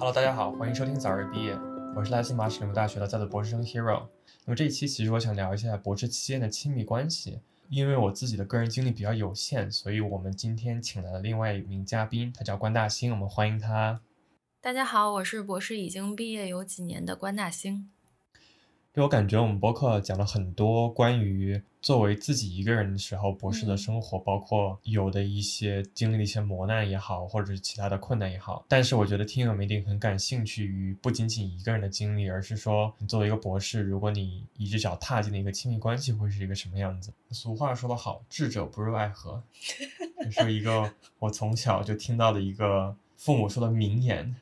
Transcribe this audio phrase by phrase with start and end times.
[0.00, 1.54] Hello，大家好，欢迎收听早日毕业，
[1.94, 4.08] 我是来自麻省理工大学的在读博士生 Hero。
[4.46, 14.00] 那么这一期其实我想聊一下博士期间的亲密关系，因为我自己的个人经历比较有限，所以我们今天请来了另外一名嘉宾，他叫关大兴，我们欢迎他。
[14.62, 17.90] 大家好，我是博士已经毕业有几年的关大兴。
[18.94, 28.64] 对我感觉，我们博客讲了很多关于作为自己一个人的时候博士的生活，包括有的一些经历的一些磨难也好，或者是其他的困难也好。
[28.68, 37.12] 但是我觉得听友们一定很感兴趣于不仅仅一个人的经历，而是说你作为一个博士，如果你一只脚踏进了一个亲密关系，会是一个什么样子？
[37.30, 39.42] 俗话说得好，智者不入爱河，
[40.22, 44.36] 这是一个我从小就听到的一个父母说的名言。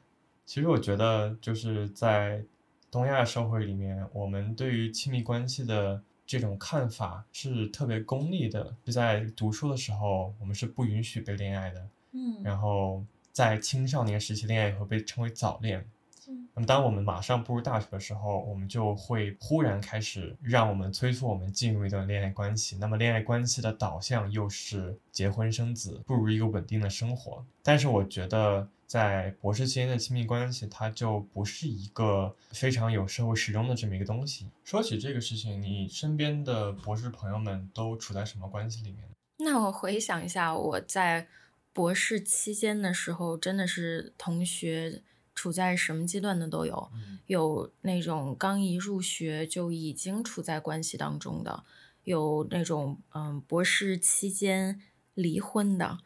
[0.45, 2.43] 其实我觉得就是在。
[2.91, 8.77] 东亚社会里面，我们对于亲密关系的这种看法是特别功利的。
[8.85, 11.89] 就在读书的时候，我们是不允许被恋爱的。
[12.13, 12.43] 嗯。
[12.45, 15.85] 然后在青少年时期，恋爱会被称为早恋。
[16.29, 16.47] 嗯。
[16.55, 22.77] 那么，当我们马上步入大学的时候，我们就会忽然开始让我们催促我们进入一段恋爱关系。
[22.79, 27.43] 那么，恋爱关系的导向又是结婚生子，步入一个稳定的生活。
[27.63, 28.69] 但是，我觉得。
[28.89, 34.49] 在博士期间的亲密关系，它就不是一个非常有社会时钟的这么一个东西。
[34.65, 39.05] 说起这个事情，你身边的博士朋友们都处在什么关系里面？
[39.41, 41.29] 那我回想一下，我在
[41.75, 45.03] 博士期间的时候，真的是同学
[45.35, 46.91] 处在什么阶段的都有，
[47.27, 51.63] 有那种刚一入学就已经处在关系当中的，
[52.05, 54.81] 有那种嗯博士期间
[55.13, 55.99] 离婚的。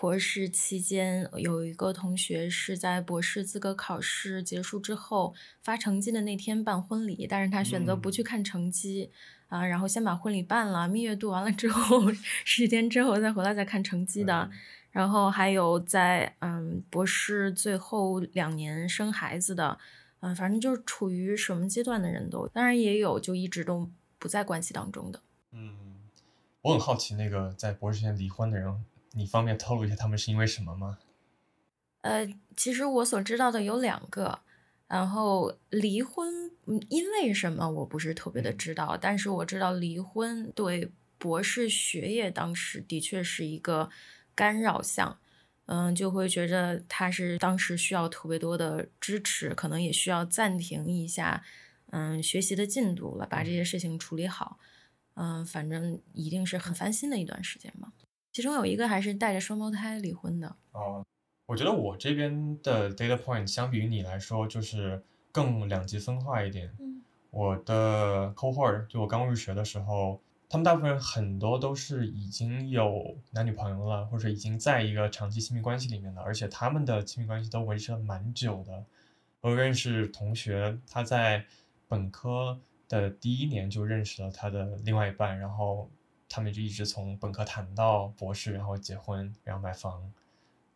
[0.00, 9.10] 博士期间，有一个同学是在博士资格考试结束之后发成绩的那天办婚礼，但是他选择不去看成绩，
[9.48, 12.12] 啊，然后先把婚礼办了，蜜月度完了之后，
[12.44, 14.48] 十几天之后再回来再看成绩的。
[14.92, 19.80] 然后还有在嗯博士最后两年生孩子的，
[20.20, 23.90] 嗯，反正就是处于什么阶段的人都，当然也有就一直都
[24.20, 25.20] 不在关系当中的。
[25.50, 25.76] 嗯，
[26.62, 28.72] 我很好奇那个在博士前离婚的人。
[29.12, 30.98] 你方便透露一下他们是因为什么吗？
[32.02, 34.40] 呃，其实我所知道的有两个，
[34.86, 36.50] 然后离婚
[36.88, 43.90] 因为什么我不是特别的知道，但是我知道离婚对博士学业当时的确是一个
[44.34, 45.18] 干扰项，
[45.66, 51.42] 嗯，就会觉得他是当时需要特别多的支持，可能也需要暂停一下，
[51.90, 54.58] 嗯，学习的进度了，把这些事情处理好，
[55.14, 57.92] 嗯，反正一定是很烦心的一段时间吧。
[58.38, 61.04] 其中有一个还是带着双胞胎离婚的哦。
[61.46, 66.72] 我觉得我这边的 data point 相比于你来说，就是更两极分化一点。
[66.78, 78.84] 嗯，我的 cohort 就我刚入学的时候，他们大部分人很多都是已经有男女朋友了，或者已经在一个长期亲密关系里面的，而且他们的亲密关系都维持了蛮久的。
[79.40, 81.44] 我认识同学，他在
[81.88, 85.90] 本科的第一年就认识了他的另外一半，然后。
[86.28, 90.12] 他们就一直从本科谈到博士，然后结婚，然后买房，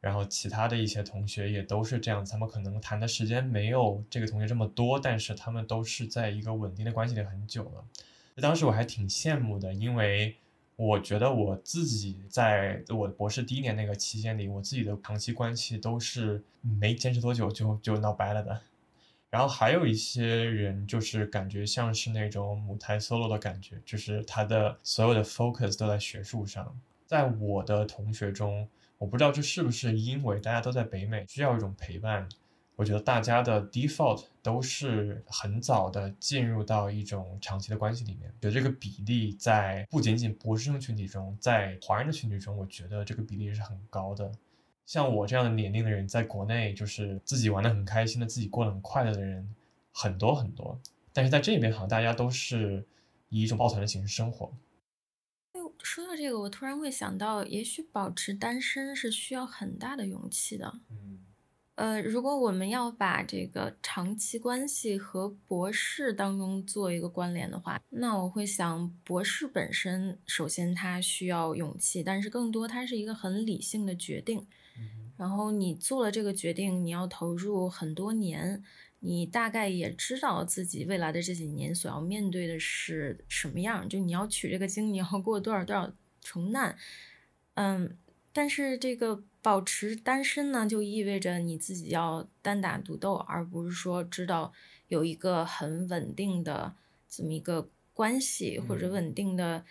[0.00, 2.24] 然后其他的一些同学也都是这样。
[2.24, 7.84] 他们可能谈的时间没有这个同学这么多，但是他们都是在一个稳定的关系里很久了。
[8.36, 10.36] 当时我还挺羡慕的，因为
[10.76, 18.62] 我觉得我自己在我博士第一年那个期间里，我自己的长期关系都是没坚持多久就就闹掰了的。
[19.32, 26.78] 然后还有一些人，就是感觉像是那种母胎 solo 的感觉，就是他的所有的 focus 都在学术上。
[27.06, 32.28] 在我的同学中，我不知道这是不是因为大家都在北美，需要一种陪伴。
[32.76, 38.31] 我觉得大家的 default 都是很早的进入到一种长期的关系里面。
[38.38, 44.31] 觉得这个比例在不仅仅博士生群体中，在华人的群体中，我觉得这个比例是很高的。
[44.84, 49.54] 像我这样的年龄的人，在国内就是自己玩的很开心的，自己过得很快乐的人
[49.93, 50.81] 很多很多。
[51.12, 52.87] 但是在这边，好像大家都是
[53.28, 54.53] 以一种抱团的形式生活。
[55.53, 60.80] 哎，说到这个，我突然会想到，也许保持单身是需要很大的勇气的。
[60.91, 61.21] 嗯。
[61.74, 74.47] 呃，如果我们要把这个长期关系和博士当中做一个关联的话，那我会想，博士本身首先它需要勇气，但是更多它是一个很理性的决定。
[75.16, 78.65] 然后你做了这个决定，你要投入很多年，
[79.01, 86.77] 你大概也知道自己未来的这几年所要面对的是什么样，就你要取这个经，你要过多少多少重难，
[87.54, 87.97] 嗯，
[88.33, 94.53] 但是这个保持单身呢，就意味着你自己要单打独斗，而不是说知道
[94.89, 96.75] 有一个很稳定的
[97.09, 99.65] 这么一个关系或者稳定的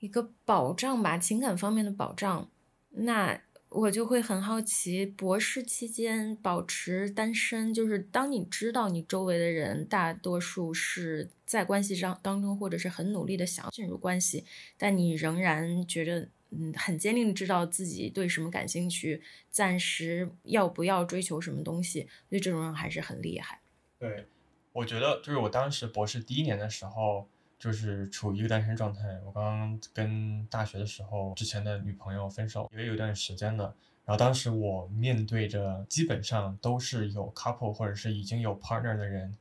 [0.00, 2.50] 一个保障吧，情感方面的保障，
[2.90, 3.42] 那。
[3.70, 14.44] 我就会很好奇，博士期间保持单身，就是当你知道你周围的人大多数是在关系上当中，或者是很努力的想要进入关系，
[14.76, 23.60] 但你仍然觉得嗯很坚定知道自己对什么感兴趣，暂时要不要追求什么东西，所以这种人还是很厉害。
[24.00, 24.26] 对，
[24.72, 27.28] 我觉得就是我当时博士第一年的时候。
[27.60, 29.20] 就是处于一个单身状态。
[29.24, 33.72] 我刚刚跟大学的时候之前的女朋友分手，也有一段时间了。
[34.06, 39.36] 然后当时我面对着基本上都是有 couple 或者是已经有 partner 的人，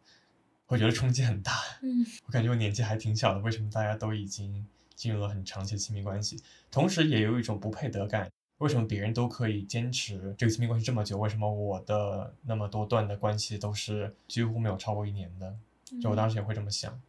[0.68, 1.54] 我觉得冲击很大。
[1.82, 6.38] 嗯， 我感觉我年纪还挺小的，为什么大家都已经进入了很长期的亲密关系？
[6.70, 15.56] 同时也有一种不配得感，为什么别人都可以坚持这个亲密关系这么久，为什么我的那么多段的关系都是几乎没有超过一年的？
[16.00, 17.02] 就我当时也会这么想。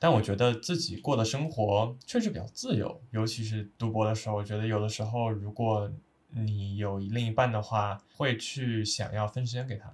[0.00, 5.90] 但我觉得自己过的生活确实比较自由，尤其是读博的时候，我觉得有的时候如果
[6.30, 9.92] 你有另一半的话，会去想要分时间给他。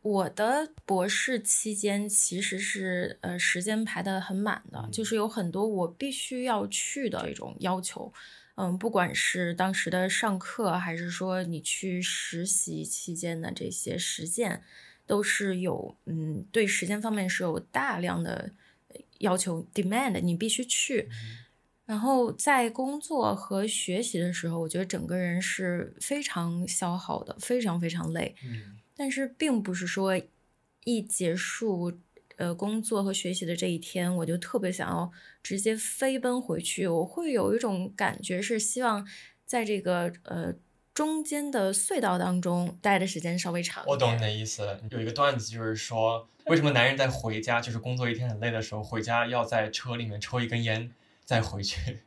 [0.00, 8.12] 我的博士期间其实是呃时间排的很满的，就是有很多我必须要去的一种要求，
[8.54, 14.62] 嗯，不管是当时的上课，还是说你去实习期间的这些实践，
[15.06, 18.52] 都是有嗯对时间方面是有大量的。
[19.20, 21.08] 要求 demand 你必须去，
[21.84, 28.34] 然后在工作和学习的时候，我觉得整个人是非常消耗的，非常非常累。
[28.44, 30.20] 嗯，但是并不是说
[30.84, 31.92] 一结束
[32.36, 35.10] 呃工作和学习的这一天，我就特别想要
[35.42, 36.86] 直接飞奔回去。
[36.86, 39.06] 我会有一种感觉是希望
[39.44, 40.54] 在这个呃。
[40.96, 43.84] 中间的隧道当中待的时间稍微长。
[43.86, 44.80] 我懂你的意思。
[44.90, 50.90] 有一个段子就是说，为什么男人在回家，就是工作一天很累的时候，回家要在车里面抽一根烟
[51.26, 51.98] 再回去？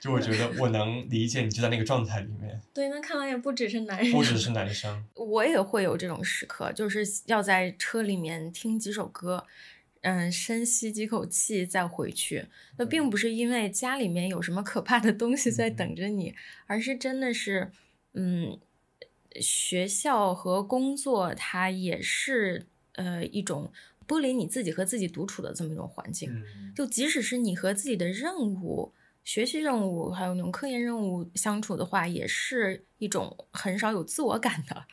[0.00, 2.60] 就我觉得我能理解你就在那个状态里面。
[2.74, 9.46] 对，那看来也不只是男人，不只是男生，我也会有这种时刻，就是要在车里面听几首歌，
[10.00, 12.46] 嗯，深吸几口气再回去。
[12.76, 16.34] 那并不是因为家里面有什么可怕的东西在等着你，
[16.66, 17.70] 而是真的是。
[18.14, 18.58] 嗯，
[19.40, 23.72] 学校和工作它也是呃一种
[24.06, 26.44] 剥离你自己和自己独处的这么一种环境。
[26.76, 28.92] 就即使是你和自己的任务、
[29.24, 34.84] 学习任务还有那种科研任务相处的话，也是一种很少有自我感的。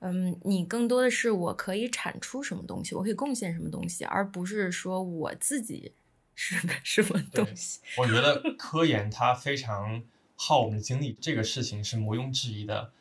[0.00, 5.92] 嗯，你更多的是我可以产出什么东西，我可以贡献什么东西，而不是说我自己
[6.34, 7.80] 是个 什么东西。
[7.98, 10.02] 我觉得科研它非常。
[10.36, 12.92] 耗我们的精力，这个事情是毋庸置疑的。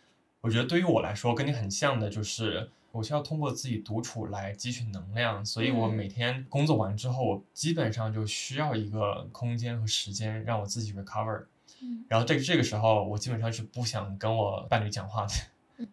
[0.42, 5.46] 我觉得对于我来说，跟你很像的，就是我需要通过自己独处来汲取能量。
[5.46, 11.46] 所以我每天工作完之后，我基本上就需要一个空间和时间让我自己 recover。
[12.08, 15.34] 然后这这个时候，我基本上是不想跟我伴侣讲话的。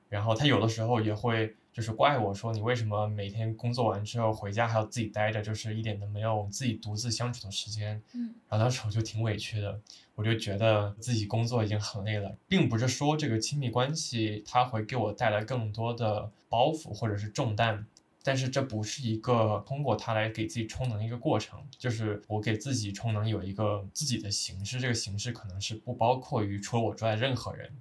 [0.08, 8.02] 然后他有的时候也会就是怪我说，你为什么每天工作完之后回家还要自己待着，就是一点都没有自己独自相处的时间。
[8.14, 9.80] 嗯，然后当时我就挺委屈的。
[10.14, 17.86] 我就觉得自己工作已经很累了，并不是说这个亲密关系它会给我带来更多的包袱或者是重担，
[18.22, 27.72] 但是这不是一个通过它来给自己充能的一个过程，就是我给自己充能有一个自己的形式，这个形式可能是不包括于除了我之外任何人。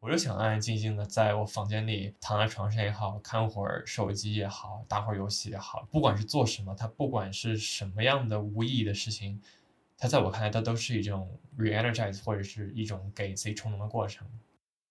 [0.00, 9.40] 我就想安安静静的在我房间里躺在床上也好看会儿手机也好打会儿游戏也好，不管是做什么，它不管是什么样的无意义的事情。
[9.98, 14.26] 它在我看来，它都是一种 re-energize 或者是一种给自己充能的过程。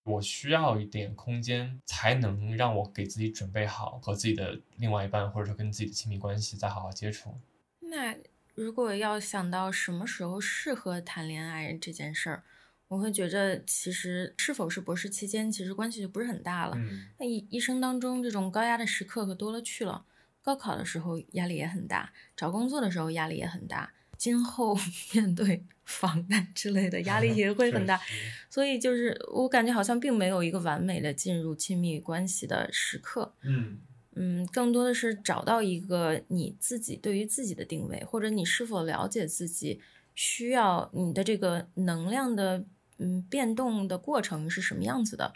[0.04, 7.36] 我需要一点空间，才能让我给自己准备好和自己的另外一半，或者说跟自己的亲密关系再好好接触。
[7.80, 8.16] 那
[8.54, 12.44] 如果要想到什么时候适合谈恋爱这件事儿，
[12.90, 16.76] 我会觉着其实是否是博士期间，其实关系就不是很大了。
[17.18, 20.06] 那一一生当中这种高压的时刻可多了去了。
[20.42, 23.94] 高考的时候压力也很大，找工作的时候压力也很大。
[24.18, 24.76] 今后
[25.14, 28.00] 面对房贷之类的压力也会很大，
[28.50, 33.34] 所以就是我感觉好像并没有一个完美的进入亲密关系的时刻。
[33.44, 33.78] 嗯
[34.16, 39.80] 嗯，更多的是找到一个你自己对于自己的定位，或者你是否了解自己
[40.16, 42.66] 需要你的这个能量的
[43.00, 45.34] 嗯变动的过程是什么样子的。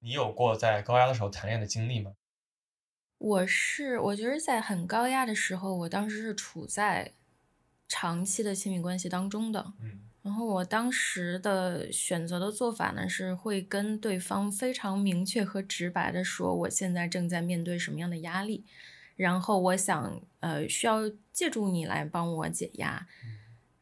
[0.00, 2.12] 你有过在高压的时候谈恋爱的经历吗？
[3.18, 7.12] 我是我觉得在很高压的时候，我当时是处在。
[7.94, 18.64] 长期的亲密关系当中的，嗯，然后我当时的选择的做法呢，是会跟对方非常明确和直白的说，我现在正在面对什么样的压力，
[19.14, 21.02] 然后我想，呃，需要
[21.34, 23.06] 借助你来帮我解压，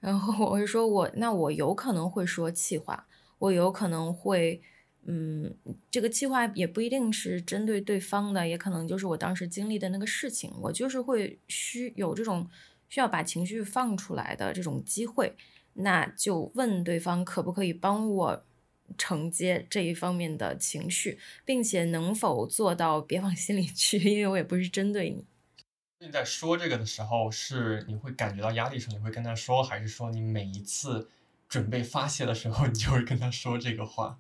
[0.01, 3.07] 然后我会说，我那我有可能会说气话，
[3.39, 4.61] 我有可能会，
[5.07, 5.55] 嗯，
[5.91, 12.49] 这个计划也不一定是针对对方的，也可能就是我当时经历的那个事情，我就是会需有这种
[12.89, 15.37] 需要把情绪放出来的这种机会，
[15.75, 18.43] 那就问对方可不可以帮我
[18.97, 25.25] 承接这一方面的情绪，并且能否做到别往心里去，因为我也不是针对你。
[26.03, 31.11] 你在说这个的时候，是你会感觉到压力时，你会跟他说，还是说你每一次
[31.47, 34.19] 准备发泄的时候，你就会跟他说这个话？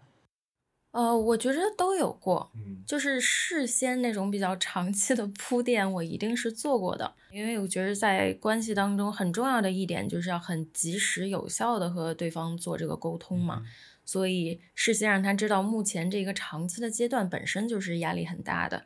[0.90, 13.62] 呃，我觉得都有过，嗯，就是事先那种比较长期的铺垫，我一定是做过的，因为我觉得在关系当中很重要的一点就是要很及时有效的和对方做这个沟通嘛，
[14.04, 18.84] 所以事先让他知道目前这个长期的阶段本身就是压力很大的，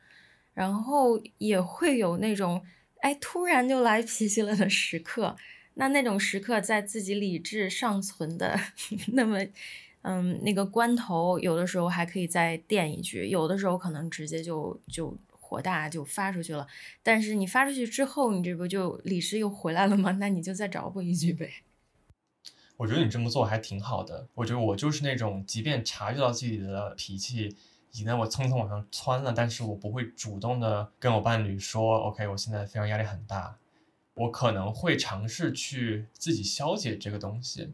[0.53, 2.63] 然后也会有那种
[3.05, 5.37] 哎突然就来脾气了的时刻，
[5.75, 8.59] 那那种时刻在自己理智尚存的
[9.13, 9.39] 那么。
[10.07, 16.67] 嗯，那个关头有的时候还可以再垫一句，有的时候可能直接就就火大就发出去了。
[17.03, 20.11] 但是你发出去之后，你这不就理智又回来了吗？
[20.21, 21.51] 那你就再找补一句呗。
[22.77, 24.29] 我觉得你这么做还挺好的。
[24.35, 27.57] 我觉得我就是那种，即便察觉到自己的脾气
[27.95, 33.57] 已经我匆匆往上窜了，但是我不会主动的跟我伴侣说，OK，我现在非常压力很大。
[34.15, 37.73] 我可能会尝试去自己消解这个东西。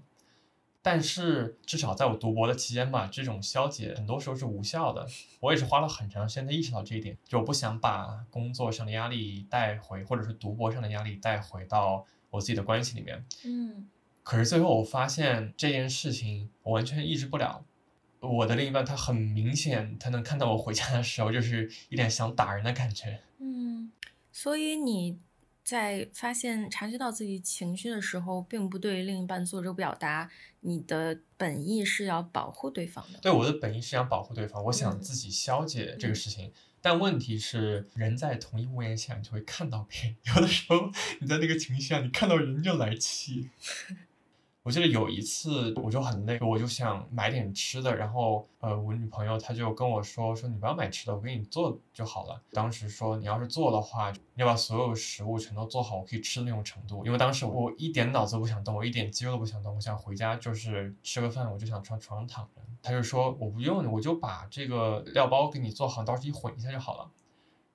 [0.82, 5.06] 但是至少在我读博的期间吧，这种消解很多时候是无效的。
[5.40, 13.24] 我也是花了很长时间才意识到这一点，就我不想把工作上的压力带回，或者是读博上的压力带回到我自己的关系里面。
[13.46, 13.88] 嗯。
[14.22, 17.64] 可是最后我发现这件事情我完全抑制不了。
[18.20, 23.20] 我的另一半他很明显，他能看到我回家的时候就是一脸想打人的感觉。
[23.38, 23.90] 嗯，
[24.30, 25.18] 所以你。
[25.62, 30.28] 在发现、察觉到自己情绪的时候，并不对另一半做出表达，
[30.60, 33.20] 你的本意是要保护对方的。
[33.20, 36.50] 对，我的本意是想保护对方，我想自己消解这个事情。
[36.80, 40.16] 但问题是，人在同一屋檐下，你就会看到别人。
[40.34, 43.50] 有的时候，你在那个情绪下，你看到人就来气。
[44.62, 52.38] 我记得有一次，我就很累，我就想买点吃的，然后呃，我女朋友她就跟我说说你不要买吃的，我给你做就好了。
[52.52, 57.06] 当时说你要是做的话，你要把所有食物全都做好，我可以吃的那种程度。
[57.06, 62.60] 因为当时我一点脑子都不想动，我一点肌肉都不想动，我想回家就是吃个饭，我就想床床上躺着。
[62.82, 67.10] 他就说我不用，我就把这个料包给你做好，到时候一混一下就好了。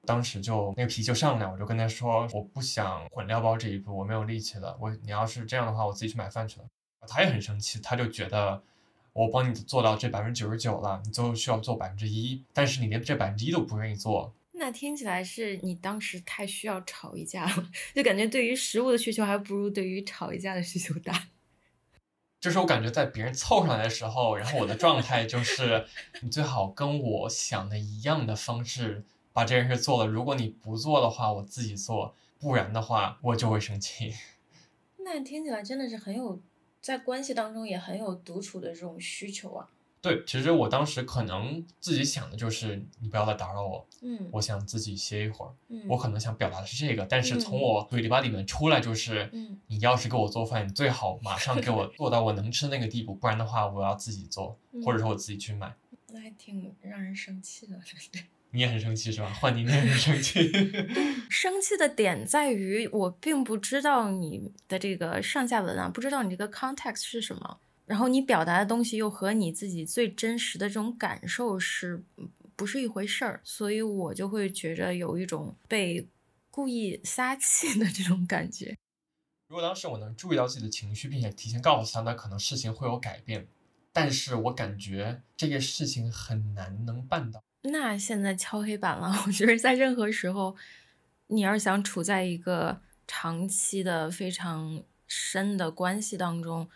[0.05, 4.77] 当时就那个脾气就上来，我就跟他说我不想混料包这一步，我没有力气了。
[4.79, 6.67] 我你要是这样的话，我自己去买饭去了。
[7.07, 8.61] 他也很生气，他就觉得
[9.13, 14.33] 我帮你做到这百分之九十九了，你最后需要做百分之一，但是你连这百分之一都不愿意做。
[14.57, 21.27] 那听起来是你当时太需要吵一架了， 就感觉对于食物的需求还不如对于吵一架的需求大。
[22.39, 25.85] 就是我感觉在别人凑上来的时候，然后我的状态就是
[26.21, 34.13] 你最好跟我想的一样的方式把这件事做了，如果你不做的话，我自己做，不然的话我就会生气。
[34.99, 36.39] 那听起来真的是很有。
[36.85, 39.67] 在关系当中也很有独处的这种需求啊。
[40.03, 55.75] 对，其实我当时可能自己想的就是你不要再打扰我，嗯，我想自己歇一会儿，嗯，我可能想表达的是这个，但是从我嘴里巴里面出来就是，嗯，你要是给我做饭，你最好马上给我 做到我能吃的那个地步，不然的话我要自己做，或者说我自己去买。
[56.09, 57.81] 那还挺让人生气的，
[58.55, 59.29] 你也很生气是吧？
[59.33, 60.49] 换你你也很生气。
[61.29, 72.03] 生气的点在于我并不知道你的这个上下文啊，不知道你这个 context 是什么，然后你表达的东西又和你自己最真实的这种感受是
[72.55, 76.07] 不是一回事儿，所以我就会觉着有一种被
[76.49, 78.77] 故意撒气的这种感觉。
[79.49, 83.47] 如果当时我能注意到自己的情绪，并且提前告诉他，那可能事情会有改变。
[83.91, 87.41] 但是我感觉这个事情很难能办到。
[87.67, 90.55] 那现在敲黑板了， 我觉得在任何时候，
[91.27, 96.69] 你要是想处在一个长期的非常深的关系当中，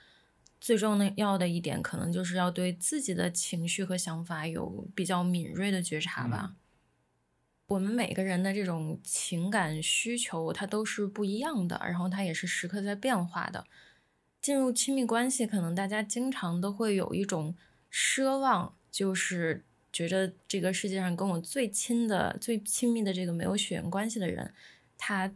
[0.60, 6.56] 最重要的一点可能就是要对自己的情绪和想法有比较敏锐的觉察吧。
[7.68, 13.68] 我们每个人的这种情感需求，它都是不一样的，然后它也是时刻在变化的。
[14.42, 17.56] 进入亲密关系，可能大家经常都会有一种
[17.92, 19.66] 奢望，就是。
[19.92, 24.54] 觉得这个世界上跟我最亲的、最亲密的这个没有血缘关系的人，
[24.98, 25.34] 他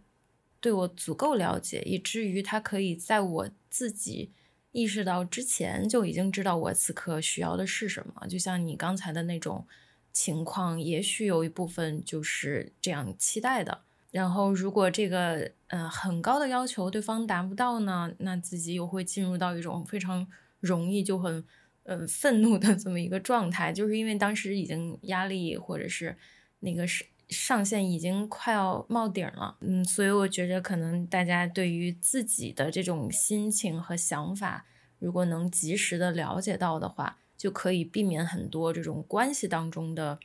[0.59, 4.31] 对我足够了解，以至于他可以在我自己
[4.71, 8.27] 意识到之前就已经知道我此刻需要的是什么。
[8.27, 9.65] 就像你刚才的那种
[10.11, 13.81] 情况，也许有一部分就是这样期待的。
[14.11, 20.27] 然后，如果这个呃很高的要求对方达不到呢，那自己又会进入到一种非常
[20.59, 21.43] 容易就很。
[21.83, 26.17] 呃愤怒的这么一个状态，就是因为当时已经压力或者是
[26.59, 27.07] 那个上。
[27.29, 34.67] 上限已经快要冒顶了，嗯，所以我觉得可能大家对于自己的这种心情和想法，
[34.99, 40.19] 如果能及时的了解到的话，就可以避免很多这种关系当中的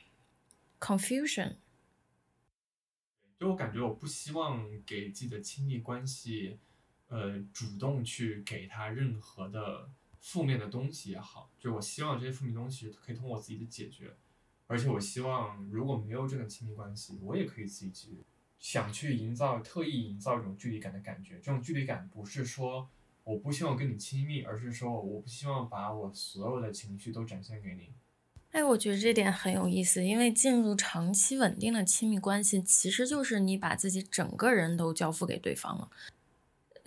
[0.79, 1.53] confusion。
[3.39, 6.59] 就我感觉，我不希望给自己的亲密关系，
[7.07, 9.89] 呃，主动去给他任何的
[10.21, 14.13] 负面的东西也好，就我希望这些负面东西可以通过我自己的解决。
[14.67, 18.23] 而且我希望，如果没有这种亲密关系，我也可以自己去
[18.59, 21.39] 想去营造，特意营造一种距离感的感觉。
[21.41, 22.87] 这种距离感不是说
[23.23, 27.89] 我不希望跟你亲密，而是说我不希望把我所有的情绪都展现给你。
[28.51, 35.89] 哎，我觉得这点很有意思，因为进入长期稳定的亲密关系，其实就是你把自己整个人都交付给对方了。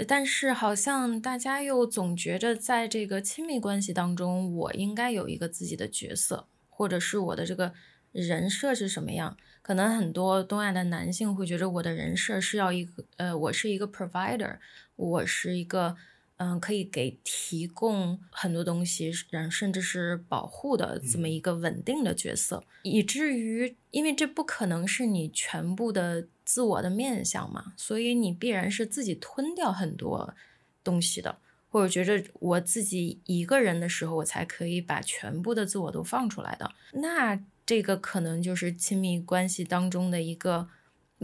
[0.07, 6.47] 但是好像大家又总觉着，在这个亲密关系当中，我应该有一个自己的角色。
[6.75, 7.73] 或者是我的这个
[8.11, 9.37] 人设是什么样？
[9.61, 14.57] 可能很多东亚的男性会觉得我的人设是要一个，呃，我是一个 provider，
[14.97, 15.97] 我是一个，
[16.43, 30.35] 嗯，可以给提供很多东西，然甚至是保护的这么一个稳定的角色，以至于，因为这不可能是你全部的自我的面相嘛，所以你必然是自己吞掉很多
[30.83, 31.39] 东西的。
[31.71, 40.69] 或者觉着我自己一个人的时候，我才可以把全部的自我都放出来的，那这个可能就是亲密关系当中的一个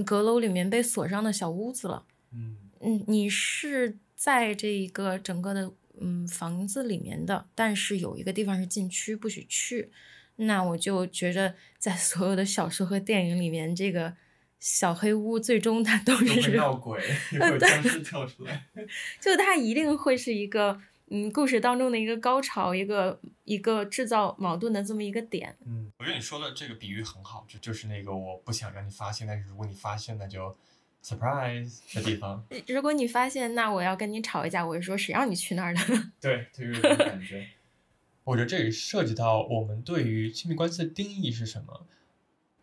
[0.07, 2.05] 阁楼里面被锁上的小屋子了。
[2.33, 9.93] 嗯嗯，你是在这一个整个的嗯房子里面的，但是有一个地方是禁区，不许去。
[10.37, 14.17] 那我就觉着在所有的小说和电影里面，这个。
[14.61, 18.67] 小黑屋最终它都是闹鬼， 有僵尸跳出来，
[19.23, 20.77] 就它一定会是一个
[21.11, 25.57] 嗯故事当中的一个高潮，一个一个制造矛盾的这么一个点。
[25.65, 30.57] 嗯，我觉得你说的这个比喻很好，就就是那个我不想让你发现，但是如果你发现，那就
[31.09, 32.45] surprise 的地方。
[32.67, 35.81] 如果你发现，那我要跟你吵一架，我就说谁让你去那儿的？
[36.21, 37.49] 对，就是这种感觉。
[38.25, 41.87] 我觉得这里涉及到我们对于亲密关系的定义是什么。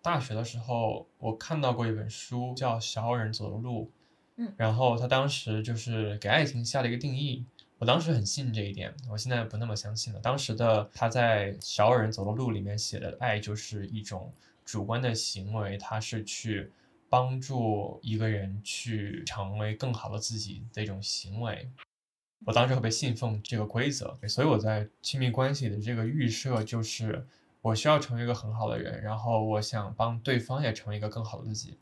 [0.03, 3.85] 大学的时候，我看到过一本书，叫《小人走的路》，
[4.35, 7.43] 嗯，然后他当时就是给爱情下了一个定义，
[7.79, 10.19] 我当时很信这一点，我现在不那么相信了。
[10.19, 14.31] 当时的他在《小人走的路》里面写的爱就是一种
[14.63, 16.71] 主观的行为，他是去
[17.15, 21.69] 帮助一个人去成为更好的自己的一种行为。
[22.45, 27.25] 我当时特别信奉这个规则，所以我在亲密关系的这个预设就是。
[27.61, 31.79] 我需要成为一个很好的人，然后我想帮对方也成为一个更好的自己。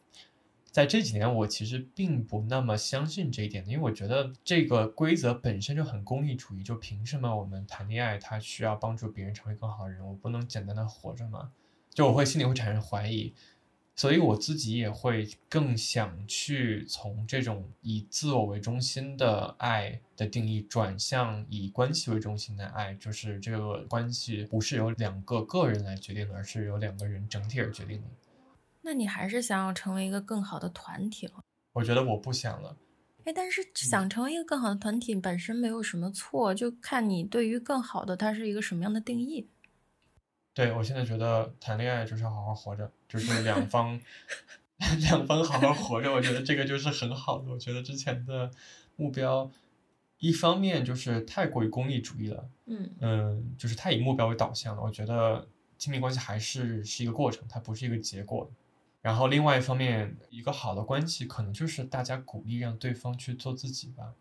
[0.72, 6.64] 在这几年，我其实并不那么相信这一点，因为我觉得这个规则本身就很功利主义。
[6.64, 11.52] 就凭什么我们谈恋爱，他需要帮助别人成为更好的人，我不能简单的活着吗？
[11.94, 13.34] 就我会心里会产生怀疑。
[13.96, 28.08] 所以我自己也会更想去从这种以自我为中心的爱的定义转向以关系为中心的爱，就是这个关系不是由两个个人来决定的，而是由两个人整体而决定的。
[28.82, 31.34] 那你还是想要成为一个更好的团体了？
[31.74, 32.76] 我觉得我不想了。
[33.26, 39.48] 哎，但是想成为一个更好的团体本身没有什么错，就看你对于更好的它是一个什么样的定义。
[40.54, 44.00] 对，我现在觉得谈恋爱就是好好活着，就是两方
[45.02, 47.50] 两方好好活着，我觉得这个就是很好的。
[47.50, 48.52] 我觉得之前的
[48.96, 49.50] 目标，
[50.20, 54.84] 一方面就是太过于功利主义了，嗯嗯，就是太以目标为导向了。
[54.84, 55.48] 我觉得
[55.80, 58.52] 亲密关系还是是一个过程，它不是一个结果。
[59.02, 64.14] 然后另外一方面，一个好的关系可能就是大家鼓励让对方去做自己吧。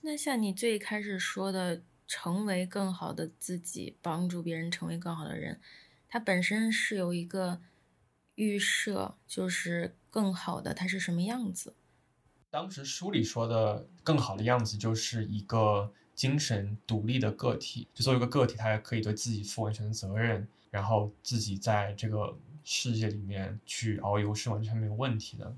[0.00, 1.82] 那像你最开始说的。
[2.14, 5.58] 成为更好的自己，帮助别人成为更好的人，
[6.10, 7.62] 它本身是有一个
[8.34, 11.74] 预设，就是更好的它是什么样子。
[12.50, 25.56] 当时书里说的更好的样子，就是一个精神独立的个体，就作为一个个体，他可以对自己负完全的责任，然后自己在这个世界里面去遨游是完全没有问题的。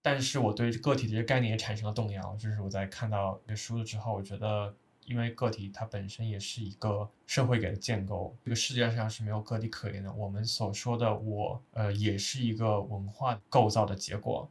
[0.00, 4.72] 但是我对个体的这个概念也产生了动摇，就是我在看到这书了之后，我觉得。
[5.10, 10.12] 因为个体它本身也是一个社会给的建构，这个世界上是没有个体可言的。
[10.12, 14.48] 我们所说的我，呃，也是一个文化构造的结果。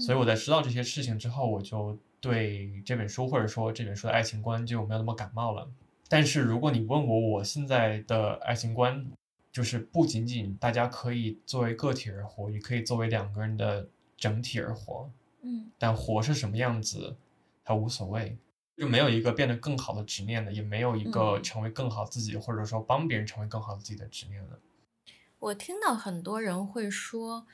[0.00, 5.70] 所以我在知道这些事情之后，我就对这本书或者说这本书的爱情观就没有那么感冒了。
[6.08, 9.06] 但是如果你问我，我现在的爱情观
[9.52, 15.08] 就是不仅仅大家可以作为个体而活，也可以作为两个人的整体而活。
[15.42, 17.16] 嗯，但活是什么样子，
[17.64, 18.36] 它无所谓。
[18.80, 24.58] 就没有一个变得更好的执念的，也没有一个嗯成为更好自己，或者说帮别人成为更好自己的执念的。
[25.38, 27.46] 我听到很多人会说，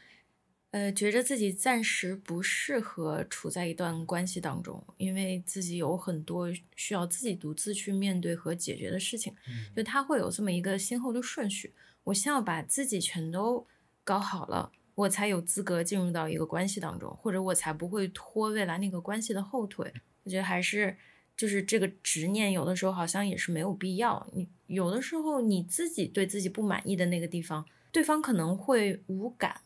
[0.70, 9.34] 呃，觉着自己暂时不适合处在一段关系当中，因为自己有很多需要自己独自去面对和解决的事情。
[9.74, 13.66] 就他会有这么一个先后的顺序，我先要把自己全都
[14.04, 19.92] 搞好了，我才有资格进入到一个关系当中，或者我才不会拖未来那个关系的后腿。
[20.22, 20.96] 我觉得还是
[21.36, 24.26] 就是这个执念，有的时候好像也是没有必要。
[24.32, 29.60] 你有的时候你自己对自己不满意的那个地方，对方可能会无感，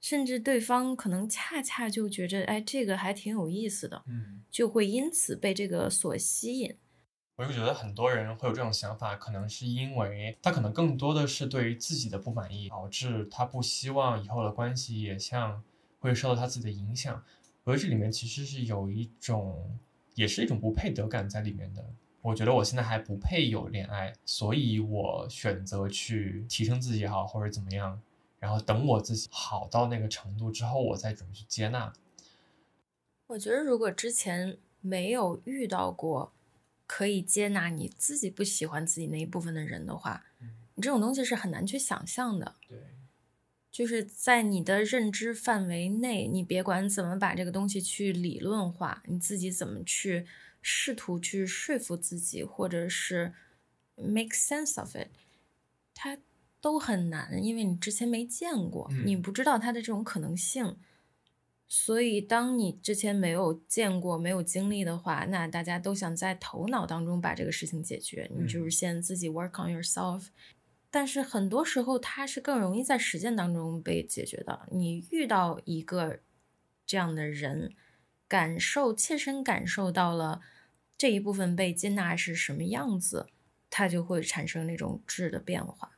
[0.00, 6.76] 甚至对方可能恰恰就觉着，哎，这个还挺有意思的，嗯，就会因此被这个所吸引。
[7.36, 15.62] 我就觉得很多人会有这种想法，可能是因为他可能更多的是对于自己的不满意，导致他不希望以后的关系也像
[15.98, 17.24] 会受到他自己的影响。
[17.64, 19.78] 我觉得这里面其实是有一种，
[20.14, 21.84] 也是一种不配得感在里面的。
[22.20, 28.00] 我觉得我现在还不配有恋爱，所以我选择去提升自己也好，或者怎么样，
[28.38, 31.92] 然后等我自己好到那个程度之后，我再准备去接纳。
[33.26, 36.32] 我觉得如果之前没有遇到过
[36.86, 40.24] 可以接纳你自己不喜欢自己那一部分的人的话，
[40.74, 42.54] 你这种东西是很难去想象的。
[42.68, 42.78] 对，
[43.72, 50.26] 就是在你的认知范围内，你别管怎么把这个东西去理论化，你自己怎么去
[50.60, 53.32] 试图去说服自己，或者是
[53.96, 55.08] make sense of it，
[55.94, 56.18] 它
[56.60, 60.76] 都很难，因为你之前没见过，嗯你不知道它的这种可能性。
[61.74, 70.26] 所以，当你之前没有见过、没有经历的话，那大家都想在头脑当中把这个事情解决，你就是嗯先自己 work on yourself。
[70.92, 74.68] 但是很多时候，它是更容易在实践当中被解决的。
[74.70, 76.20] 你遇到一个
[76.86, 77.72] 这样的人，
[78.28, 80.42] 感受切身感受到了
[80.98, 83.26] 这一部分被接纳是什么样子，
[83.70, 85.92] 它就会产生那种质的变化。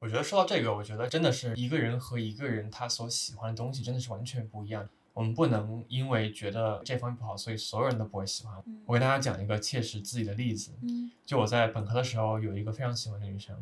[0.00, 4.86] 我觉得说到这个，我觉得真的是一个人和一个人他所喜欢的东西真的是完全不一样。
[5.14, 8.54] 我们不能因为觉得这方面不好，所以所有人都不会喜欢。
[8.84, 10.72] 我给大家讲一个切实自己的例子。
[10.82, 13.56] 嗯就我在本科的时候有一个非常喜欢的女生，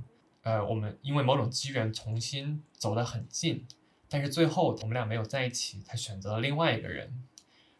[0.44, 3.66] 呃，我们因为某种机缘重新走得很近，
[4.08, 7.24] 但是最后我们俩没有在一起，他选择了另外一个人。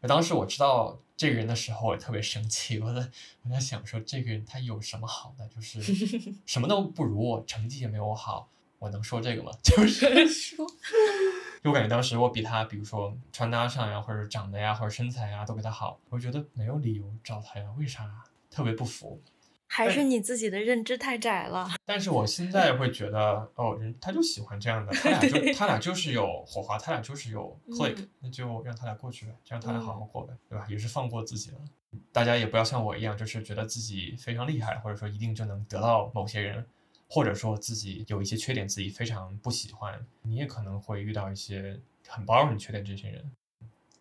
[0.00, 3.06] 而当时我知道这个人的时候，我也特别生气，我在
[3.42, 5.46] 我在想说，这个人他有什么好的？
[5.48, 5.80] 就是
[6.46, 8.48] 什么都不如我，成绩也没有我好，
[8.78, 9.52] 我能说这个吗？
[9.62, 10.66] 就是说，
[11.62, 18.10] 就我感觉当时我比他，比如说穿搭上呀，或者长得呀，或者身材呀，都比他好，我觉得没有理由找他呀，为啥？
[18.50, 19.20] 特别不服。
[19.74, 21.68] 还是你自己的认知太窄了。
[21.84, 30.64] 但是我现在会觉得，哦，人他就喜欢这样的，他俩就他俩就是有火花，他俩就是有 click，、嗯那就让他俩过去呗，就让他俩好好过呗，对吧？
[30.70, 31.58] 也是放过自己了。
[32.12, 36.64] 大家也不要像我一样，就是觉得自己非常厉害，或者说一定就能得到某些人，
[37.08, 43.32] 或者说自己有一些缺点自己非常不喜欢，你也可能会遇到一些很包容你缺点这些人。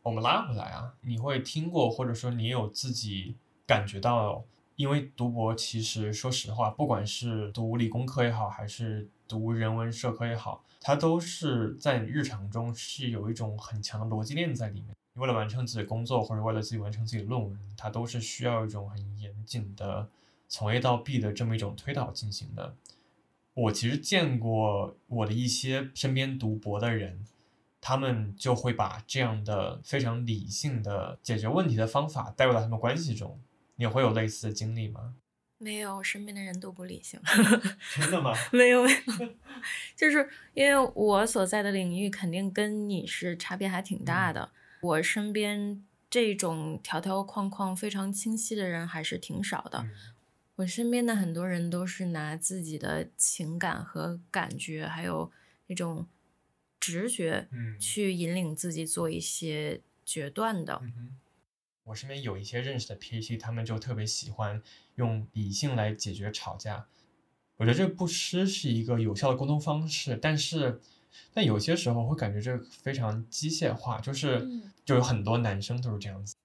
[0.03, 4.43] 我们拉回来啊，你会听过，或者说你有自己感觉到，
[4.75, 14.95] 因为读博其实说实话，不管是读理工科也好，还是读人文社科也好，它都是在日常中是有一种很强的逻辑链在里面。
[15.13, 20.09] 为了完成自己的工作，或者为了自己完成自己的论文，它都是需要一种很严谨的
[20.49, 22.73] 从 A 到 B 的这么一种推导进行的。
[23.53, 27.23] 我其实见过我的一些身边读博的人，
[27.79, 33.39] 他们就会把这样的非常理性的解决问题的方法带入到他们关系中。
[33.75, 35.15] 你会有类似的经历吗？
[35.57, 37.19] 没有，我身边的人都不理性。
[37.95, 38.33] 真的吗？
[38.51, 39.35] 没有没有，
[39.95, 44.51] 就是因为我所在的领域肯定跟你是差别还挺大的。
[44.81, 49.79] 我身边这种条条框框非常清晰的人还是挺少的。
[49.79, 49.91] 嗯
[50.57, 55.31] 我身边的很多人都是拿自己的情感和感觉，还有
[55.65, 56.07] 那种
[56.79, 60.79] 直觉嗯去引领自己做一些决断的。
[61.85, 64.61] 我身边有一些认识的 PhD，他们就特别喜欢
[64.95, 66.85] 用理性来解决吵架。
[67.57, 70.81] 我觉得这不失是一个有效的沟通方式，但是，
[71.33, 76.35] 但有些时候会感觉这个非常机械化，就是、嗯就有很多男生都是这样子。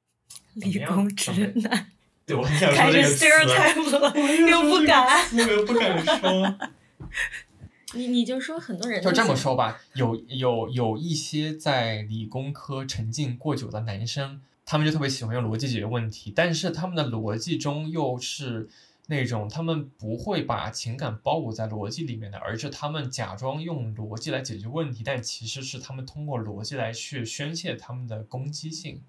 [0.54, 1.90] 理工直男
[2.24, 5.28] 对，我很想开始说这个词，stereotype 了，又不敢。
[5.34, 6.70] 那个不敢说。
[7.94, 18.68] 你你就说很多人就这么说吧，有有有一些在理工科沉浸过久的男生，他们就特别喜欢用逻辑解决问题，但是他们的逻辑中又是
[19.06, 29.02] 那种他们不会把情感包裹在逻辑里面的，而是他们假装用逻辑来解决问题，但其实是他们通过逻辑来去宣泄他们的攻击性。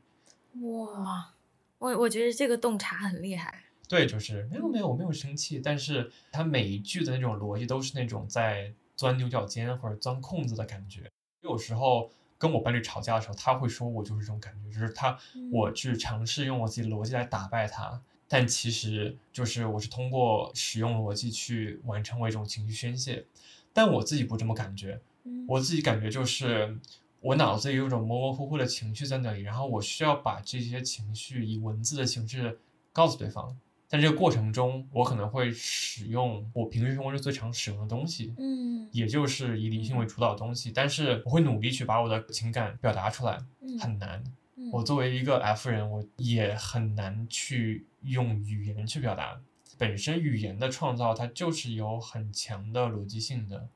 [0.61, 1.33] 哇，
[1.77, 3.65] 我我觉得这个洞察很厉害。
[3.89, 11.11] 对，就是没有没有我没有生气，但是他每一句的那种逻辑都是那种在钻牛角尖或者钻空子的感觉。
[11.41, 15.15] 有时候跟我伴侣吵架的时候，他会说我就是这种感觉，就是他
[15.51, 23.25] 我去尝试用我自己的逻辑来打败他，但其实就是我是通过使用逻辑去完成我一种情绪宣泄，
[23.73, 25.01] 但我自己不这么感觉，
[25.47, 26.79] 我自己感觉就是
[27.19, 32.57] 我脑子里有种模模糊糊的情绪在那里，然后我需要把这些情绪以文字的形式
[32.93, 33.57] 告诉对方。
[33.89, 40.71] 在这个过程中，我可能会使用我平时生活中最常使用的东西，嗯，也就是以理性为主导的东西。
[40.71, 43.39] 但是我会努力去把我的情感表达出来，
[43.81, 44.23] 很难。
[44.71, 49.41] 我作为一个 F 人，我也很难去用语言去表达。
[49.79, 53.69] 本身语言的创造，它就是有很强的逻辑性的，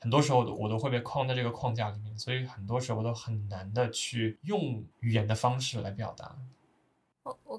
[0.00, 6.36] 很多时候我都会被框在这个框架里面，所以很多时候我都很难的去用语言的方式来表达。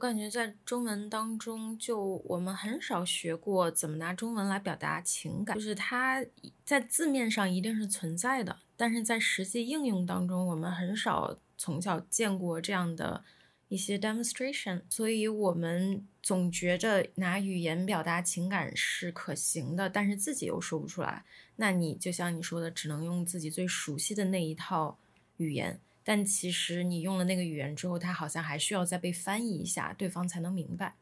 [0.02, 6.26] 我感觉在中文当中，就我们很少学过怎么拿中文来表达情感，就是它
[6.66, 13.24] 在字面上一定是存在的，但是在实际应用当中，我们很少从小见过这样的
[13.68, 21.24] 一些 demonstration，所以我们总觉着拿语言表达情感是可行的，但是自己又说不出来，
[21.58, 24.98] 那你就像你说的，只能用自己最熟悉的那一套
[25.38, 25.80] 语言。
[26.04, 30.96] 但其实你用了那个语言之后，它好像还需要再被翻译一下，对方才能明白。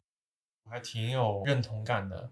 [0.63, 2.29] 我还挺有认同感的，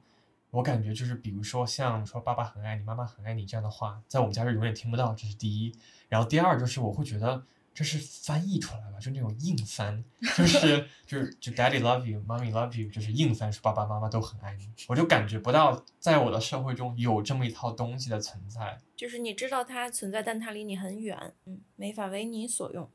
[0.52, 5.76] 我感觉就是，比如说像说“爸爸很爱你，妈妈很爱你”这样的话，在我们家是永远听不到，这是第一。
[6.10, 7.44] 然后第二就是我会觉得。
[7.78, 10.04] 这是翻译出来了，就那种硬翻，
[10.36, 14.68] 就是就是就 Daddy love you, Mommy love you，就是硬翻，说爸爸妈妈都很爱你。
[14.88, 18.80] 我就感觉不到在我的社会中有这么一套东西的存在。
[18.96, 22.90] 就是你知道它存在，但它离你很远，嗯，没法为你所用。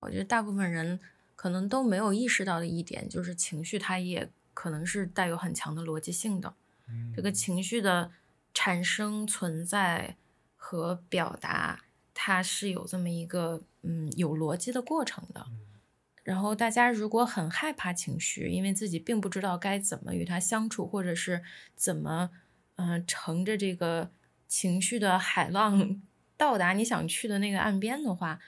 [0.00, 0.98] 我觉得大部分人
[1.36, 6.52] 可能都没有意识到的一点，就是情绪它也可能是带有很强的逻辑性的。
[6.88, 8.10] 嗯这个情绪的
[8.52, 10.16] 产生、存在
[10.56, 11.83] 和表达。
[12.14, 15.44] 它是有这么一个嗯有逻辑的过程的，
[16.22, 21.42] 然后大家如果很害怕情绪，因为自己并不知道该怎么与它相处，或者是
[21.74, 22.30] 怎么
[22.76, 24.12] 嗯乘着这个
[24.46, 26.00] 情绪的海浪
[26.36, 28.38] 到达你想去的那个岸边的话，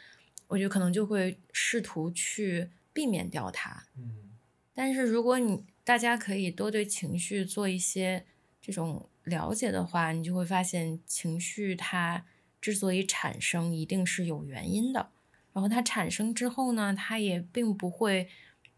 [0.47, 3.85] 我觉得可能就会试图去避免掉它。
[3.99, 4.31] 嗯，
[4.73, 8.25] 但是如果你大家可以多对情绪做一些
[8.63, 12.25] 这种了解的话，你就会发现情绪它。
[12.67, 15.09] 之所以产生，一定是有原因的。
[15.53, 18.29] 然后它产生之后呢，它也并不会，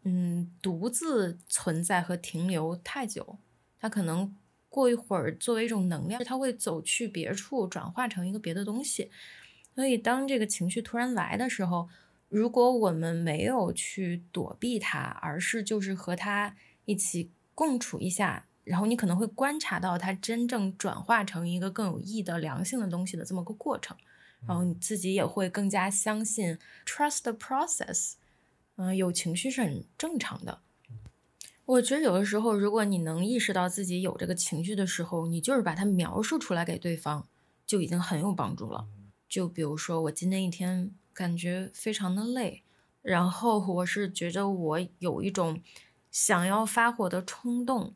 [0.02, 3.38] 嗯，独自存在和停留太久。
[3.80, 4.36] 它可能
[4.68, 9.10] 过一会儿作为一种能量，它会走去别处，转化成一个别的东西。
[9.74, 11.88] 所以当这个情绪突然来的时候，
[12.28, 18.44] 如果我们没有去躲避它，而是就是和它一起共处一下。
[18.68, 23.96] 然后你可能会观察到它真正转化成一个更有益的良性的东西的这么个过程，
[24.46, 28.12] 然后你自己也会更加相信 trust the process，
[28.76, 30.60] 嗯，有情绪是很正常的。
[31.64, 37.26] 我觉得有的时候，如果你能意识到自己有这个情绪的时候，你就是把它描述出来给对方，
[37.66, 38.86] 就已经很有帮助了。
[39.28, 42.62] 就比如说我今天一天感觉非常的累，
[43.00, 45.62] 然后我是觉得我有一种
[46.10, 47.94] 想要发火的冲动。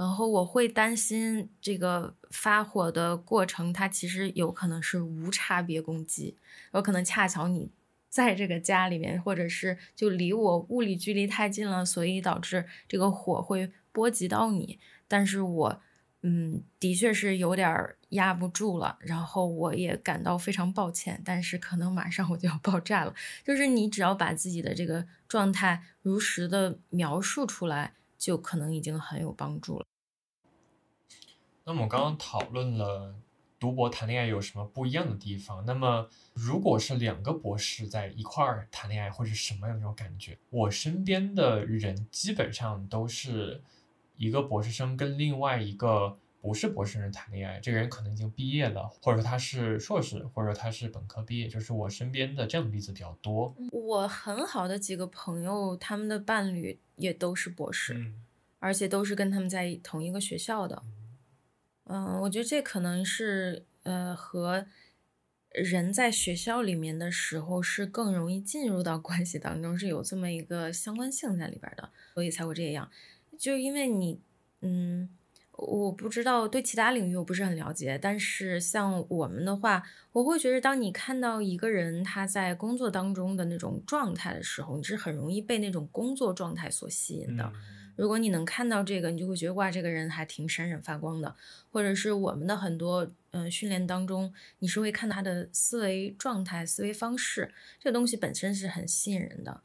[0.00, 6.38] 然后我会担心这个发火的过程，它其实有可能是无差别攻击，
[6.72, 7.70] 有可能恰巧你
[8.08, 14.78] 在这个家里面，或者是就离我物理距离太近了，所以导致这个火会波及到你。
[15.06, 15.82] 但是我，
[16.22, 23.14] 嗯，的确是有点压不住了，然后我也感到非常抱歉，但是可能马上我就要爆炸了。
[23.44, 29.86] 就是你只要把自己的这个状态如实的描述出来，就可能已经很有帮助了。
[31.64, 33.14] 那么我刚刚讨论了
[33.58, 35.64] 读博谈恋爱有什么不一样的地方。
[35.64, 40.36] 那么如果是两个博士在一块儿谈恋爱，会是什么样的那种感觉？
[40.50, 43.62] 我身边的人基本上都是
[44.16, 47.60] 一个博士生跟另外一个不是博士生谈恋爱。
[47.60, 51.46] 这个人可能已经毕业了，或者说他是硕士，或者说他是本科毕业。
[51.46, 53.54] 就是我身边的这样的例子比较多。
[53.72, 58.12] 我很好的几个朋友，他们的伴侣也都是博士，
[58.58, 60.82] 而且都是跟他们在同一个学校的。
[61.84, 64.66] 嗯，我觉得这可能是呃和
[65.50, 72.88] 人在学校里面的时候是更容易进入到关系当中，是有这么一个相关性在里边的，所以才会这样。
[73.36, 74.20] 就因为你，
[74.60, 75.08] 嗯，
[75.66, 87.52] 我不知道对其他领域我不是很了解，但是像我们的话，我会觉得当你看到一个人他在工作当中的那种状态的时候，你是很容易被那种工作状态所吸引的。
[87.96, 91.36] 如果你能看到这个，你就会觉得哇，这个人还挺闪闪发光的。
[91.70, 99.60] 或者是我们的很多嗯训练当中，你是会看他的思维状态、思维方式，这个东西本身是很吸引人的。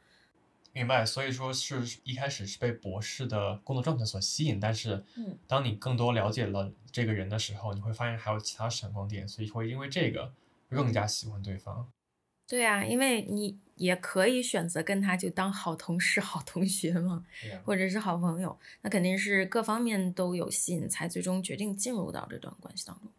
[0.76, 5.02] 明白，所以说是一开始是被博士的工作状态所吸引，但是，
[5.46, 10.30] 当你更多了解了这个人的时候，你会发现还有其他闪光点，所以会因为这个
[10.68, 11.90] 更加喜欢对方。
[12.46, 17.24] 对啊，因为你也可以选择跟他就当好同事、好同学嘛，
[17.64, 23.10] 或者是好朋友，那肯定是各方面都有吸引，才最终决定进入到这段关系当中。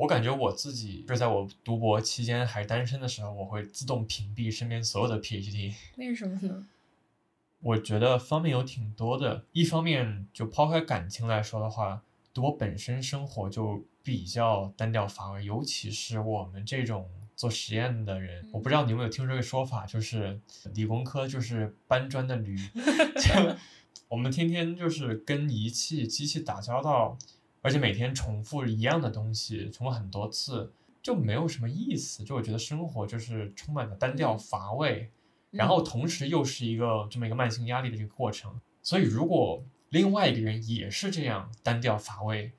[0.00, 5.74] 我感觉我自己就是在我读博期间还单身的时候，我会自动屏蔽身边所有的 PhD。
[5.96, 6.66] 为什么呢？
[7.60, 9.44] 我觉得方面有挺多的。
[9.52, 18.48] 一方面，就抛开感情来说的话，读博本身生活就比较单调乏味，尤其是我们这种做实验的人。
[18.54, 20.40] 我不知道你有没有听这个说法，就是
[20.72, 22.56] 理工科就是搬砖的驴，
[24.08, 27.18] 我们天天就是跟仪器、机器打交道。
[27.62, 32.24] 而且每天重复一样的东西，重复很多次，就没有什么意思。
[32.24, 35.10] 就我觉得生活就是充满了单调乏味，
[35.50, 38.60] 然后同时又是一个这么一个慢性压力的一个过程。
[38.82, 42.52] 所以如果另外一个人也是这样单调乏味，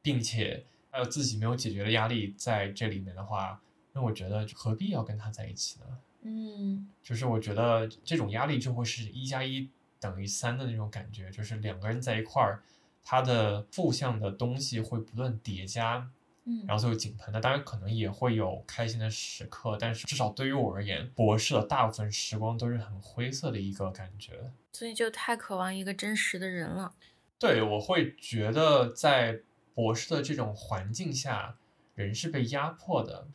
[0.00, 3.60] 并且还有自己没有解决的压力在这里面的话，
[3.92, 5.86] 那我觉得何必要跟他在一起呢？
[6.22, 9.68] 嗯，就是我觉得这种压力就会是一加一
[10.00, 12.62] 等于三的那种感觉，就是两个人在一块儿。
[13.08, 16.10] 它的负向的东西会不断叠加，
[16.42, 17.32] 嗯，然后最后井喷。
[17.32, 24.50] 那当然可能也会有开心的时刻，但是至少对于我而言，博士的大部分时光都是很灰色的一个感觉。
[24.72, 26.92] 所以就太渴望一个真实的人了。
[27.38, 29.38] 对，我会觉得在
[29.72, 31.56] 博士的这种环境下，
[31.94, 33.28] 人是被压迫的。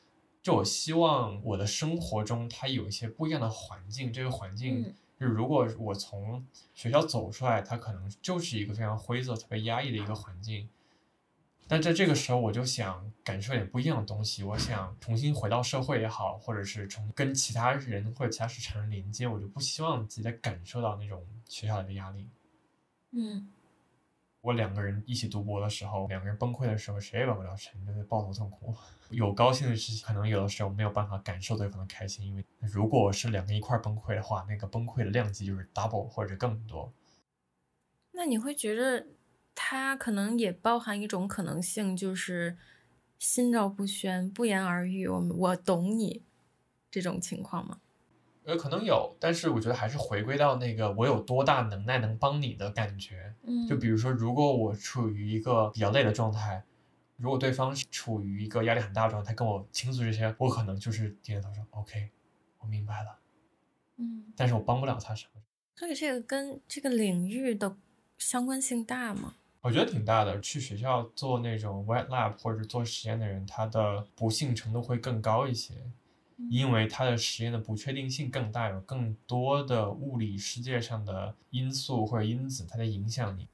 [0.44, 4.94] 就我希望我的生活中，它有一些不一样的环境，这个环境。
[5.22, 10.68] 就如果我从学校走出来，它可能就是一个非常灰色、特别压抑的一个环境。
[11.68, 14.44] 但在这个时候，我就想感受点不一样的东西。
[14.44, 19.28] 我想重新回到社会也好，或者是从跟其他人或者其他事产生连接。
[19.28, 22.28] 我就不希望自己再感受到那种学校里的压力。
[23.12, 23.48] 嗯。
[24.42, 28.76] 我两个人一起读博的时候，两个人崩溃的时候，谁也帮不了谁，就是抱头痛哭。
[29.12, 36.92] 有高兴的事情，可能有的时候没有办法感受对方的开心，因为如果是两个一块崩溃的话，那个崩溃的量级就是 double 或者更多。
[38.14, 39.08] 那你会觉得
[39.54, 42.58] 他可能也包含一种可能性，就是
[43.20, 46.24] 心照不宣、不言而喻，我我懂你
[46.90, 47.80] 这种情况吗？
[48.44, 53.34] 呃，可能有，但是我觉得还是回归到那个我有多大能耐能帮你的感觉。
[53.44, 56.64] 嗯，就比如说，如果我处于一个比较累的状态，
[57.18, 62.10] 如果对方是处于一个压力很大的状态，跟我倾诉这些，我可能就是点点头说 OK，
[62.60, 63.20] 我明白了。
[63.98, 65.42] 嗯，但是我帮不了他什么。
[65.76, 67.76] 所以这个跟这个领域的
[68.18, 69.36] 相关性大吗？
[69.62, 70.42] 我觉得挺大的。
[70.42, 75.76] 去学校做那种 wet lab 或者做实验的人，他的不幸程度会更高一些。
[76.50, 83.48] 因为它的实验的不确定性更大，有更多的物理世界上的因素或者因子，它在影响你。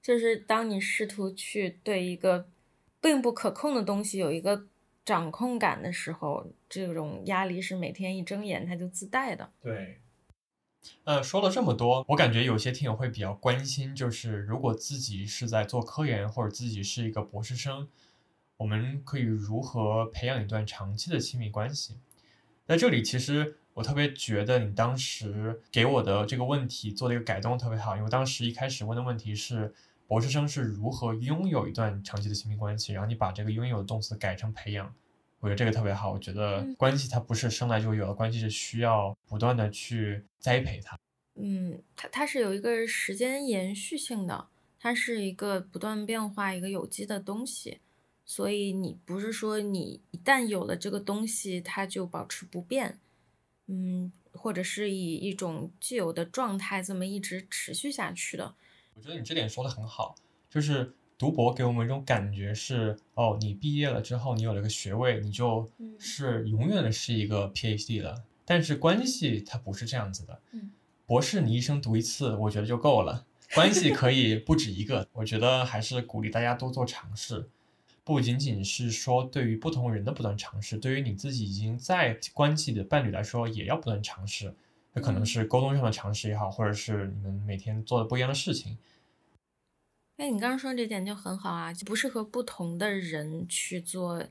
[0.00, 2.48] 就是当你试图去对一个
[3.00, 4.66] 并不可控的东西有一个
[5.04, 9.52] 掌控感的时候，这种压力是每天一睁眼它就自带的。
[9.60, 9.98] 对。
[11.04, 17.88] 呃，说了这么多，我感觉有些听友会比较关心，就是如果自己是在做科研，或者自己是一个博士生，
[18.56, 21.98] 我们可以如何培养一段长期的亲密关系？
[22.66, 29.74] 在这里，其实我特别觉得你当时给我的这个问题做了一个改动特别好，因为当时一开始问的问题是
[30.06, 34.94] 博士生是如何拥有一段长期的亲密关系，然后你把这个拥有的动词改成培养，
[35.40, 36.12] 我觉得这个特别好。
[36.12, 40.96] 我觉得关系它不是生来就有的，关系是需要不断的去栽培它。
[41.34, 44.48] 嗯，它它是有一个时间延续性的，
[44.78, 47.80] 它是一个不断变化、一个有机的东西。
[48.24, 52.98] 所以你不是说你一旦有了这个东西，它就保持不变，
[53.66, 58.54] 嗯，或者是以一种既有的状态这么一直持续下去的。
[58.94, 60.14] 我觉得你这点说的很好，
[60.48, 68.24] 就是读博给我们一种感觉是，哦，你毕业了之后，你有了个学位，你就是永远的是一个 PhD 了。
[68.44, 70.40] 但是关系它不是这样子的，
[71.06, 73.24] 博士你一生读一次，我觉得就够了。
[73.54, 77.48] 关系可以不止一个，我觉得还是鼓励大家多做尝试。
[78.04, 84.54] 不仅仅是说对于不同人的不断尝试，对于你自己已经在关系的伴侣来说，也要不断尝试。
[84.92, 88.76] 那可能是沟通上的尝试也好，或者是你们每天做的不一样的事情。
[90.16, 94.22] 哎，你刚刚说这点就很好啊，不是和不同的人去做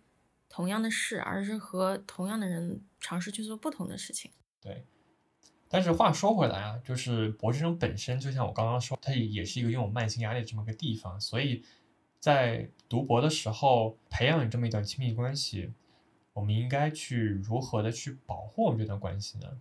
[0.48, 4.32] 同样的事，而是和同样的人尝试去做不同的事情。
[4.62, 4.86] 对。
[5.68, 11.64] 但是话说回来啊，就是博士生本身，就像我刚刚说，它也也是一个拥有慢性压力这么个地方，所以
[12.22, 15.74] 在读博的时候培养这么一段亲密关系，
[16.34, 19.60] 我们应该去如何的去保护我们这段关系呢？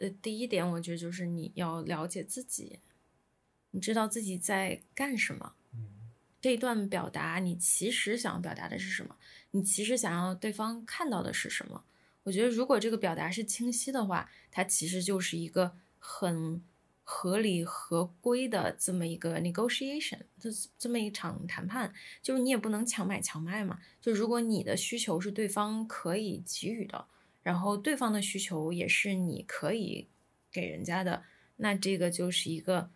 [0.00, 2.78] 呃，第一点，我觉得就是你要了解自己，
[3.72, 5.54] 你知道自己在干什么。
[5.74, 5.90] 嗯，
[6.40, 9.14] 这一段表达，你其实想要表达的是什么？
[9.50, 11.84] 你其实想要对方看到的是什么？
[12.22, 16.62] 我觉得，如果这个表达是清晰的话，它其实就是一个很
[17.10, 21.90] 合理合规的这么一个 negotiation，这这么一场谈判。
[22.20, 23.78] 就是你也不能强买强卖嘛。
[23.98, 27.06] 就如果你的需求是对方可以给予的，
[27.42, 30.06] 然后对方的需求也是你可以
[30.52, 31.24] 给人家的，
[31.56, 32.90] 那这个就是一个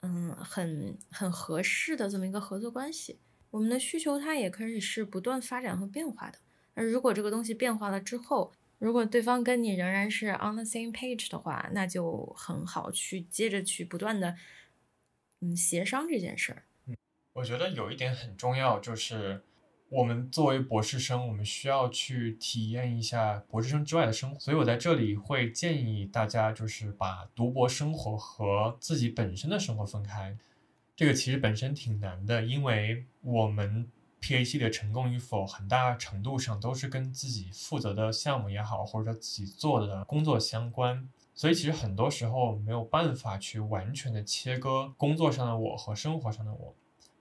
[0.00, 3.18] 嗯很很合适的这么一个合作关系。
[3.50, 6.38] 我们的需求它也可以是不断发展和变化的。
[6.72, 14.36] 那如果这个东西变化了之后，如果对方跟你仍然是 on the same page 的话，那就很好去接着去不断的
[15.40, 16.62] 嗯协商这件事儿。
[16.86, 16.96] 嗯，
[17.32, 19.42] 我觉得有一点很重要，就是
[19.88, 24.38] 我们作为博士生，我们需要去体验一下博士生之外的生活。
[24.38, 30.36] 所以我在这里会建议大家，就是把读博生活和自己本身的生活分开。
[30.94, 33.90] 这个其实本身挺难的，因为我们。
[34.20, 41.08] PAC 的成功与否，很大程度上都是跟自己负责的项目也好，或者说自己做的工作相关。
[41.34, 46.74] 所以其实很多时候没有办法去完全的切割工作上的我和生活上的我。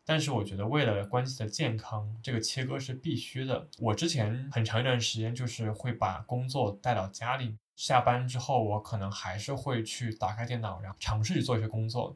[0.04, 3.68] 但是我觉得为了关系的健康，这个切割是必须的。
[3.78, 12.16] 我之前很长一段时间就是会把工作带到家里，下班之后我可能还是会去打开电脑，然后尝试去做一些工作。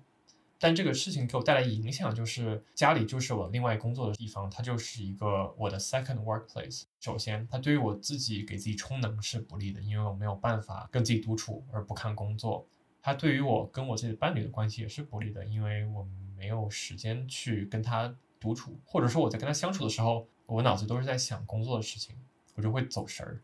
[0.63, 6.83] 但这个事情给我带来影响，就是家里就是我另外工作的地方，它就是一个我的 second workplace。
[6.99, 12.67] 首先，它对于我自己给自己充能是不利的，因为我没有办法跟自己独处而不看工作。
[13.01, 16.07] 它对于我跟我自己的伴侣的关系也是不利的，因为我
[16.37, 22.15] 没有时间去跟他独处，或者说我在跟他相处的时候，我脑子都是在想工作的事情，
[22.53, 23.41] 我就会走神儿。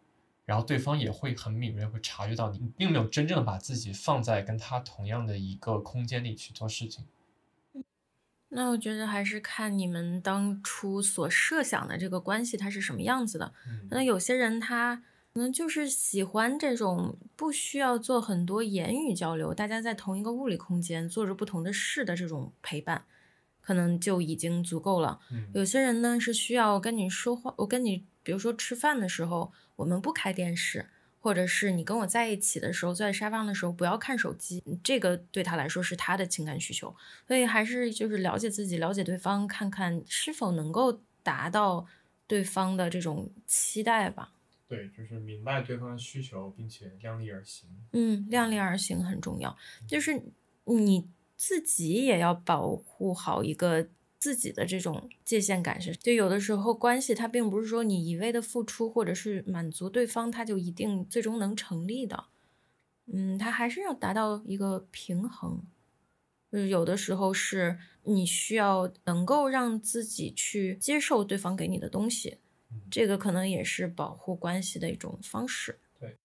[0.47, 7.05] 然后对方也会很敏锐，会察觉到你并没有真正的把自己放在跟他同样的一个空间里去做事情。
[8.47, 13.53] 那我觉得还是看你们当初所设想的这个关系它是什么样子的。
[13.89, 23.03] 那有些人他可能就是喜欢这种不需要做很多言语交流，大家在同一个物理空间做着不同的事的这种陪伴，
[23.59, 25.19] 可能就已经足够了。
[25.53, 28.05] 有些人呢是需要跟你说话，我跟你。
[28.27, 30.85] 比如说吃饭的时候，我们不开电视，
[31.21, 36.93] 或者是你跟我在一起的时候，坐在沙发的时候不要看手机，这个对他来说是他的情感需求。
[37.25, 41.87] 所以还是就是了解自己，了解对方，看看是否能够达到
[42.27, 44.33] 对方的这种期待吧。
[44.67, 47.69] 对，就是明白对方的需求，并且量力而行。
[47.93, 49.57] 嗯，量力而行很重要，
[49.87, 50.21] 就是
[50.65, 51.07] 你
[51.37, 53.87] 自己也要保护好一个。
[54.19, 62.25] 自己的这种界限感是，就有的时候关系它并不是说你一味的付出或者是满足对方，它就一定最终能成立的。
[63.05, 65.63] 嗯，它还是要达到一个平衡。
[66.51, 72.37] 就是有的时候是你需要能够让自己去接受对方给你的东西，
[72.89, 75.79] 这个可能也是保护关系的一种方式。
[75.99, 76.17] 对，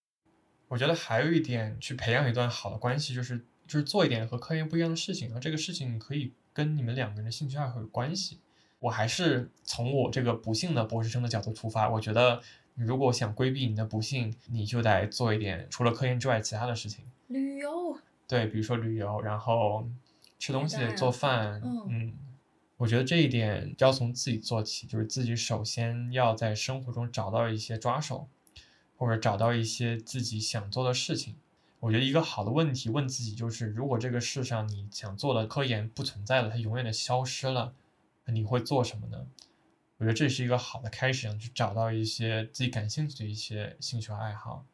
[0.69, 6.33] 我觉得还有一点去培养一段好的关系，就是就是做一点和科研不一样的事情，然后这个事情可以。
[6.53, 8.39] 跟你们两个人的兴趣爱好有关系。
[8.81, 12.43] 我还是从我这个不幸的博士生的角度出发，我觉得
[12.75, 17.05] 你如果想规避你的不幸，你就得做一点除了科研之外其他的事情。
[17.29, 17.97] 旅游。
[18.27, 19.87] 对，比如说旅游，然后
[20.39, 21.61] 吃东西、做饭。
[21.89, 22.13] 嗯，
[22.79, 28.27] 我觉得这一点要从自己做起，就是自己首先要在生活中找到一些抓手，
[28.97, 31.37] 或者找到一些自己想做的事情。
[31.83, 37.75] 我觉得一个好的问题问自己就是：如果这个世上你想做的科研不存在了，它永远的消失了，
[38.25, 39.27] 那你会做什么呢？
[39.97, 44.65] 我觉得这是一个好的开始，去找到一些自己感兴趣的一些兴趣爱好。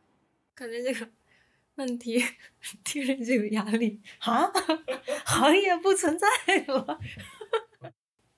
[0.55, 1.09] 感觉这个
[1.77, 2.23] 问题
[2.85, 4.45] 听着就有压力啊！
[5.25, 6.27] 行业不存在
[6.67, 7.01] 了，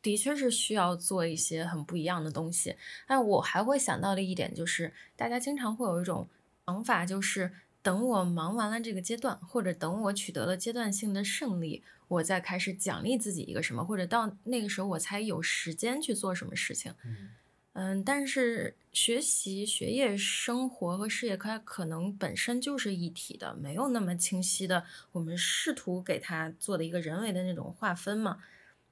[0.01, 2.77] 的确是需要做一些很不一样的东西。
[3.09, 6.29] 但我还会想到的一点就是，大家经常会有一种
[6.67, 7.53] 想法，就是。
[7.83, 16.95] 等我忙完了这个阶段，或者等我取得了阶段性的胜利，我再开始奖励自己一个什么，或者到那个时候我才有时间去做什么事情。
[17.73, 24.85] 嗯，但是学习、学业、生活和事业它可能本身就是一体的，没有那么清晰的。
[25.13, 28.39] 我们试图给它做的一个人为的那种划分嘛。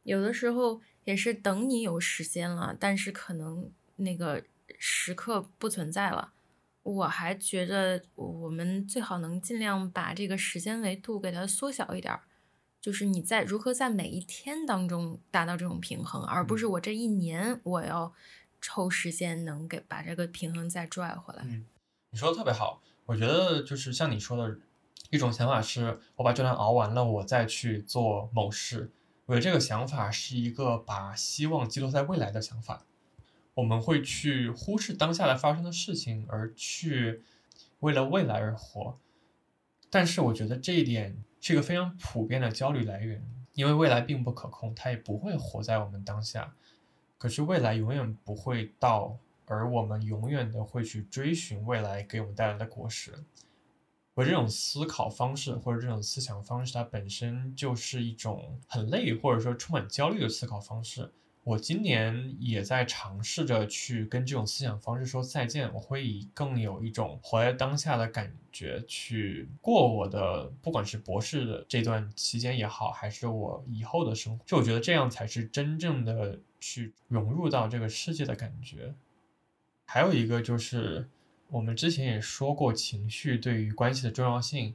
[0.05, 4.45] 有的时候也是等你有时间了，但是可能那个
[4.79, 6.33] 时刻不存在了。
[6.89, 12.23] 我还觉得我们最好能尽量把这个时间维度给它缩小一点儿，
[12.81, 18.13] 就是你在如何在每一天当中达到这种平衡，而不是我这一年我要
[18.61, 21.43] 抽时间能给把这个平衡再拽回来。
[21.45, 21.67] 嗯，
[22.11, 24.59] 你说的特别好，我觉得就是像你说的
[25.11, 28.91] 一种想法是，我把这段熬完了，我再去做某事。
[29.27, 32.87] 我觉得这个想法是一个把希望寄托在未来的想法。
[33.59, 37.25] 我们会去忽视当下的发生的事情，而去
[37.81, 38.97] 为了未来而活。
[39.91, 43.21] 但是我觉得这一点是一个非常普遍的焦虑来源，
[43.55, 46.55] 因为未来并不可控，它也不会活在我们当下。
[47.19, 53.13] 可是未来永远不会到，而我们永远的会去追寻未来给我们带来的果实。
[54.15, 61.11] 我这种思考方式或者这种思想方式，它本身就是一种很累或者说充满焦虑的思考方式。
[61.49, 65.73] 我今年也在尝试着去跟这种思想方式说再见。
[65.73, 74.45] 我会以更有一种活在当下的感觉去过我的，不管是博士的这段期间也好，还是我以后的生活。
[74.45, 78.95] 就我觉得这样才是真正的去融入到这个世界的感觉。
[79.87, 81.09] 还有一个就是
[81.49, 84.75] 我们之前也说过情绪对于关系的重要性。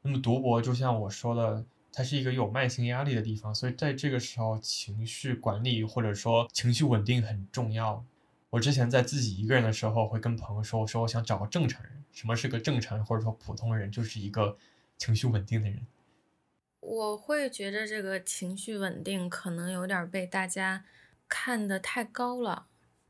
[0.00, 1.62] 那么读博就像我说的。
[1.96, 8.04] 它是一个有慢性压力的地方，所以在这个时候，情绪管理或者说情绪稳定很重要。
[8.50, 12.04] 我之前在自己一个人的时候，会跟朋友说：“我说我想找个正常人。
[12.12, 14.58] 什么是个正常人，或者说普通人，就是一个
[14.98, 15.86] 情绪稳定的人。”
[16.80, 20.84] 我会觉得这个情绪稳定可能有点被大家
[21.26, 22.66] 看得太高了。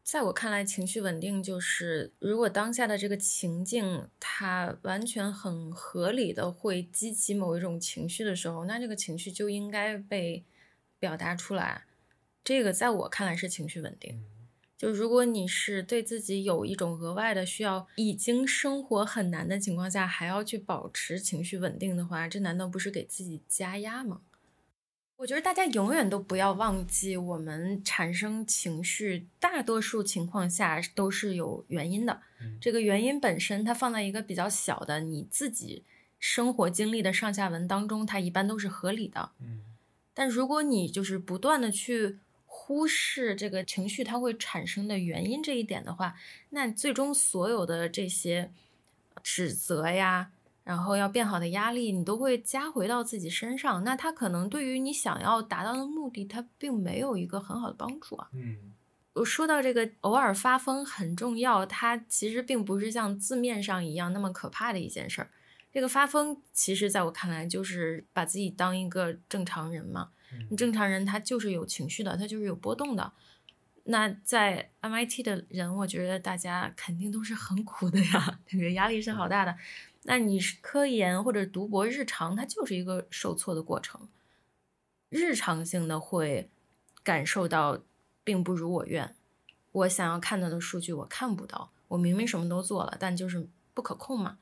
[0.07, 10.45] 在我看来，情绪稳定就是，如果当下的这个情境它完全很合理的会激起某一种情绪的时候，那这个情绪就应该被
[11.01, 11.87] 表达出来。
[12.45, 14.23] 这个在我看来是情绪稳定。
[14.79, 24.21] 就如果你是对自己有一种额外的需要，已经生活很难的情况下还要去保持情绪稳定的话，这难道不是给自己加压吗？
[25.17, 32.21] 我觉得大家永远都不要忘记，我们产生情绪，大多数情况下都是有原因的。
[32.61, 35.83] 这个原因本身，它放在一个比较小的你自己
[36.19, 39.31] 生活经历的上下文当中，它一般都是合理的。
[40.13, 46.15] 但如果你就是不断的去忽视这个情绪它会产生的原因这一点的话，
[46.51, 48.53] 那最终所有的这些
[49.23, 50.33] 指责呀。
[50.67, 58.29] 然后要变好的压力，你都会加回到自己身上，那它可能对于你想要达到的目的，它并没有一个很好的帮助啊。
[58.33, 58.75] 嗯，
[59.13, 65.31] 我说到这个偶尔发疯很重要，它其实并不是像字面上一样那么可怕的一件事儿。
[65.73, 70.09] 这个发疯，其实在我看来就是把自己当一个正常人嘛。
[70.51, 73.13] 你正常人他就是有情绪的，他就是有波动的。
[73.85, 79.57] 那在 MIT 的人，我觉得大家肯定都是很苦的呀，这个压力是好大的。
[80.09, 84.09] 那你是科研或者读博日常，它就是一个受挫的过程，
[85.09, 86.49] 日常性的会
[87.03, 87.83] 感受到
[88.23, 89.17] 并不如我愿，
[89.73, 94.39] 我想要看到的数据我看不到，我明明什么都做了，但就是不可控嘛。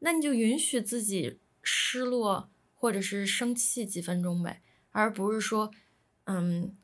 [0.00, 5.70] 那你就允许自己失落或者是生气几分钟呗，而不是说，
[6.24, 6.76] 嗯。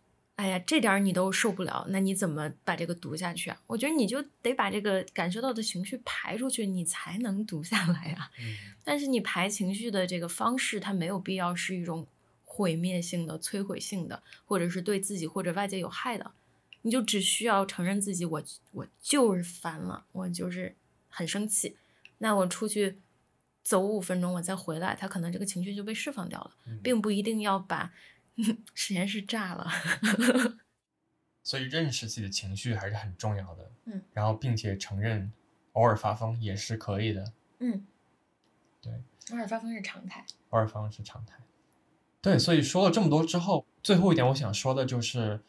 [0.42, 3.62] 哎呀，这点你都受不了，那你怎么把这个读下去啊？
[3.68, 8.28] 我觉得你就得把这个感受到的情绪排出去，你才能读下来啊。
[8.82, 12.04] 但是你排情绪的这个方式，它没有必要是一种
[12.44, 16.32] 毁灭性的、摧毁性的，或者是对自己或者外界有害的。
[16.80, 20.74] 你就只需要承认自己，我我就是烦了，我就是
[21.08, 21.76] 很生气。
[22.18, 22.98] 那我出去
[23.62, 26.50] 走五分钟，我再回来，他可能这个情绪就被释放掉了，
[26.82, 27.92] 并不一定要把。
[28.74, 29.70] 实验室炸了，
[31.42, 33.70] 所以认识自己的情绪还是很重要的。
[33.84, 35.32] 嗯，然后并且承认
[35.72, 37.32] 偶尔发疯也是可以的。
[37.58, 37.86] 嗯，
[38.80, 38.92] 对，
[39.30, 40.24] 偶尔发疯是常态。
[40.50, 41.36] 偶尔发疯是常态。
[42.20, 45.40] 对，所以说了这么多之后，最后一点我想说的就是，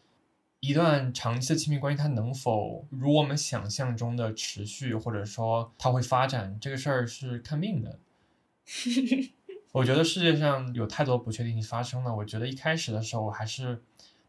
[0.59, 7.99] 一段长期的亲密关系它能否如我们想象中的持续，或者说它会发展，这个事儿是看命的。
[9.73, 12.15] 我觉得世界上有太多不确定性发生了。
[12.15, 13.81] 我觉得一开始的时候我还是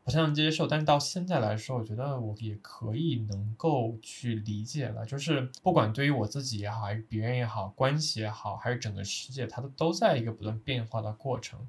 [0.02, 5.04] 不太能接受，但是到现在来说，我觉得我也可以能够去理解了。
[5.04, 11.60] 就是不管对于我自己也好，还是别人也好，关系也好，还是整个世界，它都都在一个不断变化的过程。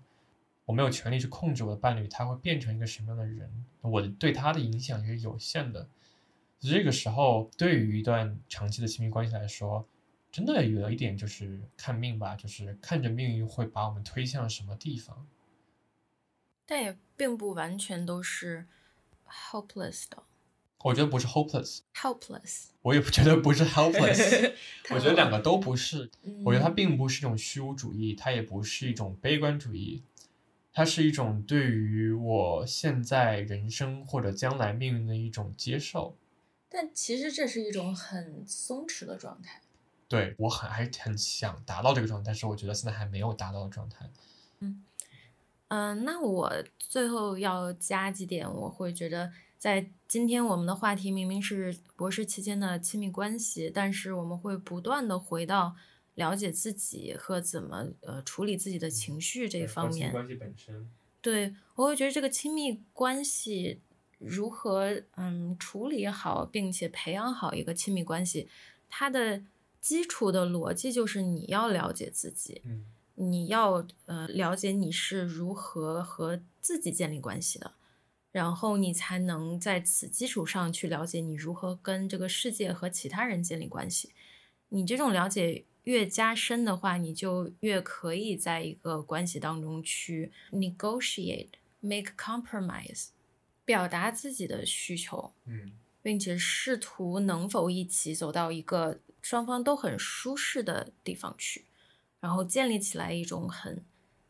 [0.63, 5.85] 我没有权利去控制我的伴侣他会变成一个什么样的人，我对他的影响也是有限的。
[6.61, 9.85] 这个时候，对于一段长期的亲密关系来说，
[10.35, 15.25] 真的有一点就是看命吧，就是看着命运会把我们推向什么地方。
[16.65, 18.65] 但也并不完全都是
[19.25, 20.23] hopeless 的。
[20.79, 21.79] 我觉得不是 hopeless。
[21.93, 22.65] helpless。
[22.81, 24.53] 我也不觉得不是 helpless。
[24.91, 26.11] 我觉得两个都不是。
[26.43, 30.03] 我觉得它并不是一种虚无主义，它也不是一种悲观主义，
[30.73, 36.17] 它是一种对于我现在人生或者将来命运的一种接受。
[36.67, 39.61] 但其实这是一种很松弛的状态。
[40.07, 44.09] 对我很还很想达到这个状态，但是我觉得现在还没有达到的状态。
[44.59, 44.83] 嗯
[45.69, 49.31] 嗯，那我最后要加几点，我会觉得。
[49.57, 55.75] 在今天，我们的话题明明是博士期间的亲密关系，但是我们会不断的回到
[56.13, 60.11] 了解自己和怎么呃处理自己的情绪这一方面。
[60.11, 60.87] 关系本身。
[61.19, 63.81] 对，我会觉得这个亲密关系
[64.19, 68.47] 如何嗯处理好，并且培养好一个亲密关系，
[68.87, 69.41] 它的
[69.85, 77.75] 基础的逻辑就是你要了解自己，嗯，你要呃了解你是如何和自己建立关系的。
[78.31, 84.11] 然后你才能在此基础上去了解你如何跟这个世界和其他人建立关系。
[84.69, 93.09] 你这种了解越加深的话，你就越可以在一个关系当中去 negotiate、make compromise，
[93.63, 101.65] 表达自己的需求，嗯，并且试图能否一起走到一个双方都很舒适的地方去，
[102.19, 103.83] 然后建立起来一种很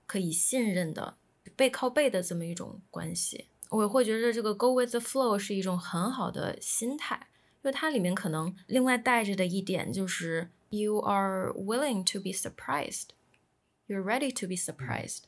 [0.05, 1.17] 可以信任的
[1.53, 3.49] 背靠背的这么一种关系。
[3.71, 15.23] 我会觉得这个 go with the flow 是一种很好的心态，因为它里面可能另外带着的一点就是 you are willing to be surprised，you're ready to be surprised，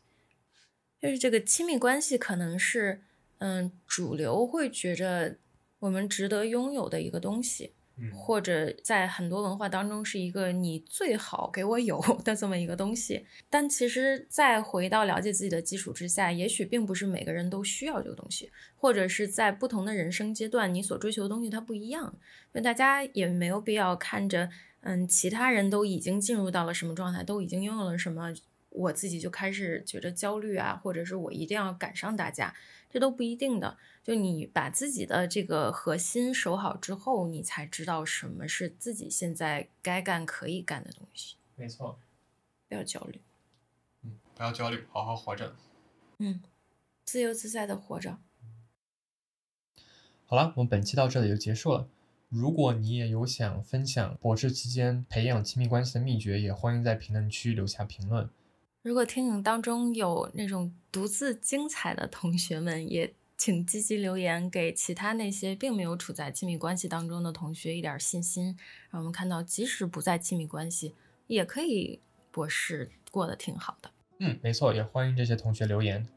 [1.01, 3.03] 就是这个亲密关系可能是
[3.39, 5.35] 嗯主流会觉着
[5.79, 7.73] 我们值得拥有的一个东西。
[8.13, 22.15] 或者在很多文化当中是一个你最好给我有 的这么一个东西，但其实再回到了解自己的基础之下，也许并不是每个人都需要这个东西，或者是在不同的人生阶段，你所追求的东西它不一样。
[22.53, 24.49] 那大家也没有必要看着，
[24.81, 28.33] 嗯，其他人都已经进入到了什么状态，都已经拥有了什么，
[28.69, 32.55] 我自己就开始觉得焦虑啊，或者是我一定要赶上大家，
[32.89, 33.77] 这都不一定的。
[34.03, 41.35] 就你把自己的这个核心守好之后，你才知道什么是自己现在该干可以干的东西。
[41.55, 41.99] 没错，
[42.69, 43.19] 不要焦虑。
[44.03, 45.55] 嗯，不要焦虑，好好活着。
[46.19, 46.41] 嗯，
[47.03, 48.17] 自由自在的活着。
[50.25, 51.89] 好了，我们本期到这里就结束了。
[52.29, 58.29] 如果你也有想分享博士期间培养亲密关系的秘诀，也欢迎在评论区留下评论。
[58.87, 63.13] 如果听友当中有那种独自精彩的同学们，也。
[63.39, 68.57] 请积极留言，给其他那些并没有处在亲密关系当中的同学一点信心，
[68.89, 70.95] 让我们看到，即使不在亲密关系，
[71.27, 73.91] 也可以博士过得挺好的。
[74.17, 76.07] 嗯，没错，也欢迎这些同学留言。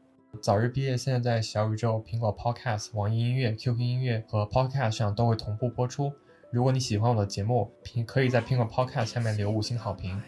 [0.41, 6.11] 早日毕业，现在在小宇宙、苹果 Podcast、网易音乐、QQ 音乐和 Podcast 上都会同步播出。
[6.51, 10.19] 如果你喜欢我的节目，评可以在苹果 Podcast 下面留五星好评。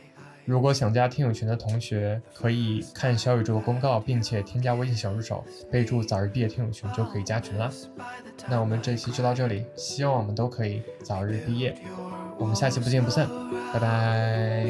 [0.46, 7.70] 如果想加听友群的同学，可以看小宇宙公告，并且添加微信小助手，备注“早日毕业听友群”就可以加群啦。
[8.50, 11.76] 那我们这期就到这里，希望我们都可以早日毕业。
[12.38, 13.28] 我们下期不见不散，
[13.74, 14.68] 拜拜。